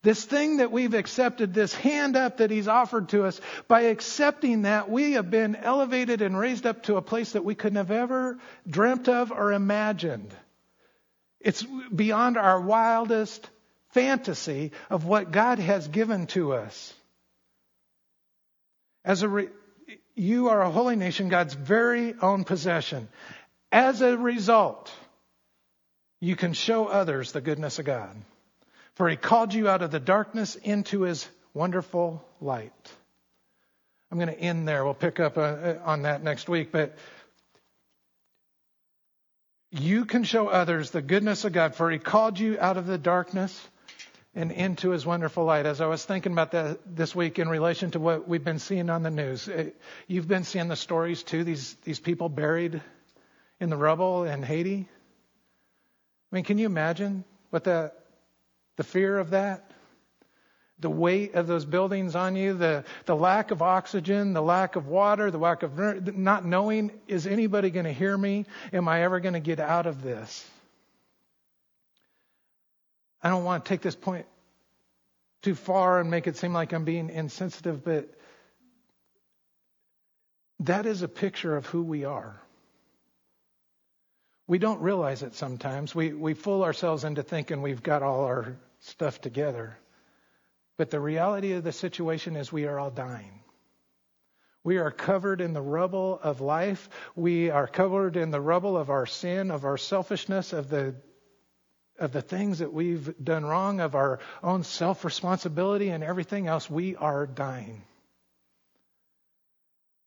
This 0.02 0.24
thing 0.24 0.58
that 0.58 0.72
we've 0.72 0.94
accepted, 0.94 1.54
this 1.54 1.74
hand 1.74 2.16
up 2.16 2.38
that 2.38 2.52
He's 2.52 2.70
offered 2.70 3.10
to 3.10 3.26
us, 3.26 3.40
by 3.68 3.82
accepting 3.82 4.62
that, 4.62 4.90
we 4.90 5.14
have 5.14 5.30
been 5.30 5.56
elevated 5.56 6.22
and 6.22 6.38
raised 6.38 6.66
up 6.66 6.84
to 6.84 6.96
a 6.96 7.02
place 7.02 7.34
that 7.34 7.44
we 7.44 7.56
couldn't 7.56 7.78
have 7.78 7.92
ever 7.92 8.38
dreamt 8.68 9.10
of 9.10 9.32
or 9.32 9.52
imagined. 9.52 10.34
It's 11.42 11.64
beyond 11.94 12.38
our 12.38 12.62
wildest 12.62 13.50
fantasy 13.90 14.72
of 14.90 15.06
what 15.06 15.32
God 15.32 15.60
has 15.60 15.88
given 15.88 16.28
to 16.28 16.54
us. 16.54 16.94
As 19.04 19.24
a 19.24 19.30
re- 19.30 19.50
you 20.16 20.50
are 20.50 20.62
a 20.62 20.70
holy 20.70 20.96
nation, 20.96 21.30
God's 21.30 21.54
very 21.54 22.14
own 22.22 22.44
possession. 22.46 23.10
As 23.72 24.02
a 24.02 24.18
result, 24.18 24.92
you 26.22 26.36
can 26.36 26.54
show 26.54 26.88
others 26.88 27.32
the 27.32 27.42
goodness 27.42 27.80
of 27.80 27.86
God. 27.86 28.16
For 29.00 29.08
he 29.08 29.16
called 29.16 29.54
you 29.54 29.70
out 29.70 29.82
of 29.82 29.92
the 29.92 30.00
darkness 30.02 30.58
into 30.58 31.04
his 31.04 31.26
wonderful 31.54 32.22
light. 32.42 32.74
I'm 34.12 34.18
going 34.18 34.28
to 34.28 34.38
end 34.38 34.68
there. 34.68 34.84
We'll 34.84 34.94
pick 34.94 35.22
up 35.22 35.38
uh, 35.38 35.76
on 35.86 36.02
that 36.02 36.22
next 36.22 36.50
week. 36.50 36.74
But 36.74 36.98
you 39.72 40.04
can 40.04 40.26
show 40.26 40.50
others 40.50 40.92
the 40.92 41.02
goodness 41.02 41.46
of 41.46 41.54
God, 41.54 41.76
for 41.76 41.90
he 41.90 41.98
called 41.98 42.40
you 42.40 42.58
out 42.60 42.76
of 42.76 42.88
the 42.88 42.98
darkness 42.98 43.70
and 44.36 44.52
into 44.52 44.90
his 44.90 45.06
wonderful 45.06 45.46
light. 45.46 45.66
As 45.66 45.80
I 45.80 45.86
was 45.86 46.04
thinking 46.04 46.34
about 46.34 46.52
that 46.52 46.80
this 46.86 47.16
week 47.16 47.40
in 47.40 47.48
relation 47.48 47.92
to 47.92 48.02
what 48.02 48.28
we've 48.28 48.44
been 48.44 48.60
seeing 48.60 48.90
on 48.90 49.02
the 49.02 49.12
news, 49.12 49.48
uh, 49.48 49.70
you've 50.08 50.28
been 50.28 50.44
seeing 50.44 50.68
the 50.68 50.76
stories 50.76 51.24
too, 51.24 51.46
these, 51.46 51.74
these 51.86 52.02
people 52.02 52.28
buried 52.28 52.82
in 53.62 53.70
the 53.70 53.78
rubble 53.78 54.26
in 54.26 54.44
Haiti. 54.44 54.90
I 56.32 56.36
mean, 56.36 56.44
can 56.44 56.58
you 56.58 56.66
imagine 56.66 57.24
what 57.50 57.64
that 57.64 57.99
the 58.80 58.84
fear 58.86 59.20
of 59.20 59.32
that, 59.32 59.70
the 60.80 60.90
weight 60.90 61.36
of 61.36 61.48
those 61.48 61.66
buildings 61.66 62.16
on 62.16 62.38
you, 62.38 62.54
the, 62.54 62.86
the 63.04 63.16
lack 63.16 63.52
of 63.52 63.62
oxygen, 63.62 64.32
the 64.32 64.42
lack 64.42 64.78
of 64.78 64.88
water, 64.88 65.30
the 65.30 65.38
lack 65.38 65.64
of 65.64 66.16
not 66.16 66.46
knowing, 66.46 66.90
is 67.06 67.28
anybody 67.28 67.72
going 67.72 67.84
to 67.84 67.92
hear 67.92 68.18
me? 68.18 68.46
Am 68.72 68.88
I 68.88 69.04
ever 69.04 69.20
going 69.20 69.34
to 69.34 69.42
get 69.42 69.60
out 69.60 69.86
of 69.86 70.02
this? 70.02 70.50
I 73.22 73.30
don't 73.30 73.44
want 73.44 73.66
to 73.66 73.70
take 73.70 73.82
this 73.82 73.98
point 73.98 74.26
too 75.42 75.56
far 75.56 76.00
and 76.00 76.10
make 76.10 76.28
it 76.28 76.38
seem 76.38 76.54
like 76.54 76.72
I'm 76.72 76.86
being 76.86 77.10
insensitive, 77.10 77.84
but 77.84 78.08
that 80.62 80.86
is 80.86 81.02
a 81.02 81.10
picture 81.10 81.58
of 81.58 81.66
who 81.66 81.84
we 81.84 82.06
are. 82.06 82.42
We 84.48 84.58
don't 84.58 84.80
realize 84.80 85.22
it 85.22 85.36
sometimes. 85.36 85.94
We, 85.94 86.14
we 86.14 86.34
fool 86.34 86.64
ourselves 86.64 87.04
into 87.04 87.24
thinking 87.24 87.62
we've 87.62 87.84
got 87.84 88.04
all 88.04 88.24
our 88.24 88.56
stuff 88.80 89.22
together. 89.22 89.78
But 90.78 90.90
the 90.90 91.00
reality 91.00 91.54
of 91.54 91.64
the 91.64 91.72
situation 91.72 92.36
is 92.36 92.52
we 92.52 92.66
are 92.66 92.80
all 92.80 92.92
dying. 92.92 93.42
We 94.64 94.78
are 94.78 94.92
covered 94.92 95.42
in 95.42 95.54
the 95.54 95.62
rubble 95.62 96.20
of 96.22 96.42
life. 96.42 96.90
We 97.16 97.50
are 97.50 97.68
covered 97.68 98.18
in 98.18 98.32
the 98.32 98.42
rubble 98.42 98.78
of 98.78 98.90
our 98.90 99.06
sin, 99.06 99.52
of 99.52 99.66
our 99.66 99.78
selfishness, 99.78 100.54
of 100.54 100.70
the 100.70 100.96
of 101.98 102.14
the 102.14 102.22
things 102.22 102.60
that 102.60 102.72
we've 102.72 103.14
done 103.22 103.46
wrong, 103.46 103.82
of 103.82 103.94
our 103.94 104.20
own 104.42 104.64
self 104.64 105.04
responsibility 105.04 105.90
and 105.90 106.04
everything 106.04 106.48
else. 106.48 106.70
We 106.70 106.96
are 106.96 107.28
dying. 107.28 107.84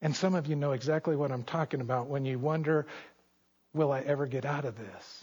And 0.00 0.16
some 0.16 0.35
of 0.35 0.46
you 0.46 0.56
know 0.56 0.72
exactly 0.72 1.14
what 1.14 1.30
I'm 1.30 1.44
talking 1.44 1.80
about 1.80 2.08
when 2.08 2.24
you 2.24 2.38
wonder, 2.38 2.87
will 3.72 3.92
I 3.92 4.00
ever 4.00 4.26
get 4.26 4.44
out 4.44 4.64
of 4.64 4.76
this? 4.76 5.21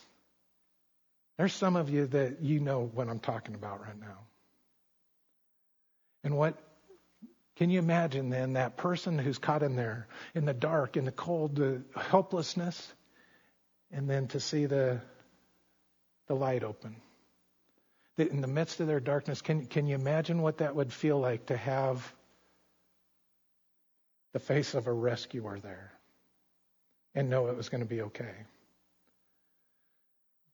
There's 1.39 1.53
some 1.53 1.77
of 1.77 1.89
you 1.89 2.05
that 2.07 2.41
you 2.41 2.59
know 2.59 2.91
what 2.93 3.07
I'm 3.07 3.19
talking 3.19 3.55
about 3.55 3.79
right 3.79 3.97
now. 3.97 4.17
And 6.21 6.35
what 6.35 6.61
can 7.55 7.69
you 7.69 7.79
imagine 7.79 8.29
then 8.29 8.53
that 8.53 8.75
person 8.75 9.17
who's 9.17 9.37
caught 9.37 9.63
in 9.63 9.77
there 9.77 10.09
in 10.35 10.43
the 10.43 10.53
dark, 10.53 10.97
in 10.97 11.05
the 11.05 11.13
cold, 11.13 11.55
the 11.55 11.81
helplessness, 11.95 12.93
and 13.89 14.09
then 14.09 14.27
to 14.27 14.41
see 14.41 14.65
the 14.65 14.99
the 16.27 16.35
light 16.35 16.65
open. 16.65 16.97
That 18.17 18.31
In 18.31 18.41
the 18.41 18.47
midst 18.47 18.81
of 18.81 18.87
their 18.87 18.99
darkness, 18.99 19.41
can, 19.41 19.65
can 19.65 19.87
you 19.87 19.95
imagine 19.95 20.41
what 20.41 20.57
that 20.57 20.75
would 20.75 20.91
feel 20.91 21.19
like 21.19 21.45
to 21.45 21.55
have 21.55 22.13
the 24.33 24.39
face 24.39 24.73
of 24.73 24.87
a 24.87 24.93
rescuer 24.93 25.57
there 25.59 25.93
and 27.15 27.29
know 27.29 27.47
it 27.47 27.55
was 27.55 27.69
going 27.69 27.81
to 27.81 27.89
be 27.89 28.01
okay? 28.01 28.35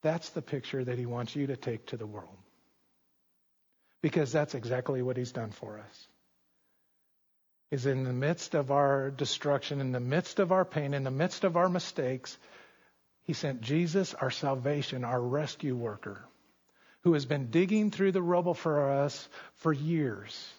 That's 0.05 0.29
the 0.29 0.43
picture 0.43 0.83
that 0.83 0.99
he 0.99 1.07
wants 1.07 1.35
you 1.35 1.47
to 1.47 1.57
take 1.57 1.87
to 1.87 1.97
the 1.97 2.05
world. 2.05 2.37
Because 4.03 4.31
that's 4.31 4.53
exactly 4.53 5.01
what 5.01 5.17
he's 5.17 5.31
done 5.31 5.49
for 5.49 5.79
us. 5.79 6.07
Is 7.71 7.87
in 7.87 8.03
the 8.03 8.13
midst 8.13 8.53
of 8.53 8.69
our 8.69 9.09
destruction, 9.09 9.81
in 9.81 9.91
the 9.91 9.99
midst 9.99 10.37
of 10.37 10.51
our 10.51 10.63
pain, 10.63 10.93
in 10.93 11.03
the 11.03 11.09
midst 11.09 11.43
of 11.43 11.57
our 11.57 11.69
mistakes, 11.69 12.37
he 13.23 13.33
sent 13.33 13.61
Jesus, 13.61 14.13
our 14.13 14.29
salvation, 14.29 15.03
our 15.03 15.19
rescue 15.19 15.75
worker, 15.75 16.23
who 17.01 17.13
has 17.13 17.25
been 17.25 17.49
digging 17.49 17.89
through 17.89 18.11
the 18.11 18.21
rubble 18.21 18.53
for 18.53 18.91
us 18.91 19.27
for 19.55 19.73
years 19.73 20.53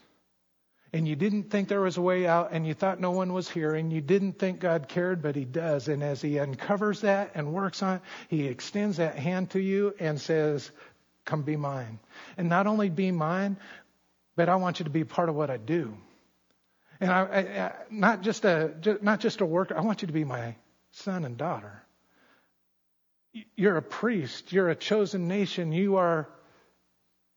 and 0.96 1.06
you 1.06 1.14
didn't 1.14 1.50
think 1.50 1.68
there 1.68 1.82
was 1.82 1.98
a 1.98 2.00
way 2.00 2.26
out 2.26 2.48
and 2.52 2.66
you 2.66 2.72
thought 2.72 2.98
no 2.98 3.10
one 3.10 3.34
was 3.34 3.50
hearing, 3.50 3.90
you 3.90 4.00
didn't 4.00 4.38
think 4.38 4.60
God 4.60 4.88
cared, 4.88 5.20
but 5.20 5.36
He 5.36 5.44
does. 5.44 5.88
And 5.88 6.02
as 6.02 6.22
He 6.22 6.38
uncovers 6.38 7.02
that 7.02 7.32
and 7.34 7.52
works 7.52 7.82
on 7.82 7.96
it, 7.96 8.02
He 8.28 8.46
extends 8.46 8.96
that 8.96 9.16
hand 9.16 9.50
to 9.50 9.60
you 9.60 9.94
and 10.00 10.18
says, 10.18 10.70
Come 11.26 11.42
be 11.42 11.56
mine. 11.56 11.98
And 12.38 12.48
not 12.48 12.66
only 12.66 12.88
be 12.88 13.10
mine, 13.10 13.58
but 14.36 14.48
I 14.48 14.56
want 14.56 14.78
you 14.78 14.84
to 14.84 14.90
be 14.90 15.04
part 15.04 15.28
of 15.28 15.34
what 15.34 15.50
I 15.50 15.58
do. 15.58 15.94
And 16.98 17.10
I, 17.10 17.20
I, 17.20 17.40
I 17.40 17.72
not 17.90 18.22
just 18.22 18.46
a 18.46 18.98
not 19.02 19.20
just 19.20 19.42
a 19.42 19.46
worker. 19.46 19.76
I 19.76 19.82
want 19.82 20.00
you 20.00 20.06
to 20.06 20.14
be 20.14 20.24
my 20.24 20.56
son 20.92 21.26
and 21.26 21.36
daughter. 21.36 21.82
You're 23.54 23.76
a 23.76 23.82
priest. 23.82 24.50
You're 24.50 24.70
a 24.70 24.74
chosen 24.74 25.28
nation. 25.28 25.72
You 25.72 25.96
are. 25.96 26.26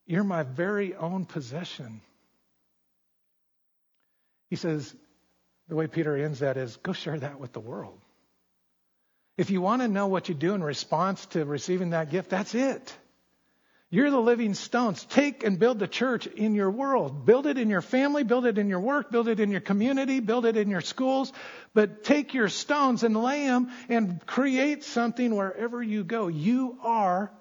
You're 0.06 0.24
my 0.24 0.44
very 0.44 0.96
own 0.96 1.26
possession. 1.26 2.00
He 4.50 4.56
says, 4.56 4.94
the 5.68 5.76
way 5.76 5.88
Peter 5.88 6.18
ends 6.18 6.40
that 6.40 6.58
is 6.58 6.78
go 6.78 6.94
share 6.94 7.20
that 7.20 7.40
with 7.40 7.54
the 7.54 7.60
world. 7.60 8.00
If 9.38 9.52
you 9.52 9.62
want 9.62 9.82
to 9.82 9.88
know 9.88 10.08
what 10.08 10.28
you 10.28 10.36
do 10.36 10.54
in 10.54 10.64
response 10.64 11.26
to 11.28 11.46
receiving 11.46 11.92
that 11.92 12.10
gift, 12.10 12.30
that's 12.30 12.54
it. 12.56 12.94
You're 13.92 14.12
the 14.12 14.20
living 14.20 14.54
stones. 14.54 15.04
Take 15.06 15.44
and 15.44 15.58
build 15.58 15.80
the 15.80 15.88
church 15.88 16.28
in 16.28 16.54
your 16.54 16.70
world. 16.70 17.26
Build 17.26 17.48
it 17.48 17.58
in 17.58 17.70
your 17.70 17.82
family, 17.82 18.24
build 18.24 18.46
it 18.46 18.60
in 18.60 18.68
your 18.68 18.80
work, 18.80 19.12
build 19.12 19.28
it 19.28 19.40
in 19.40 19.50
your 19.50 19.62
community, 19.62 20.20
build 20.20 20.46
it 20.46 20.58
in 20.58 20.70
your 20.70 20.82
schools. 20.82 21.34
But 21.74 22.04
take 22.04 22.34
your 22.36 22.50
stones 22.50 23.04
and 23.04 23.16
lay 23.16 23.48
them 23.48 23.72
and 23.88 24.24
create 24.26 24.84
something 24.84 25.36
wherever 25.36 25.82
you 25.82 26.04
go. 26.04 26.28
You 26.28 26.78
are 26.84 27.32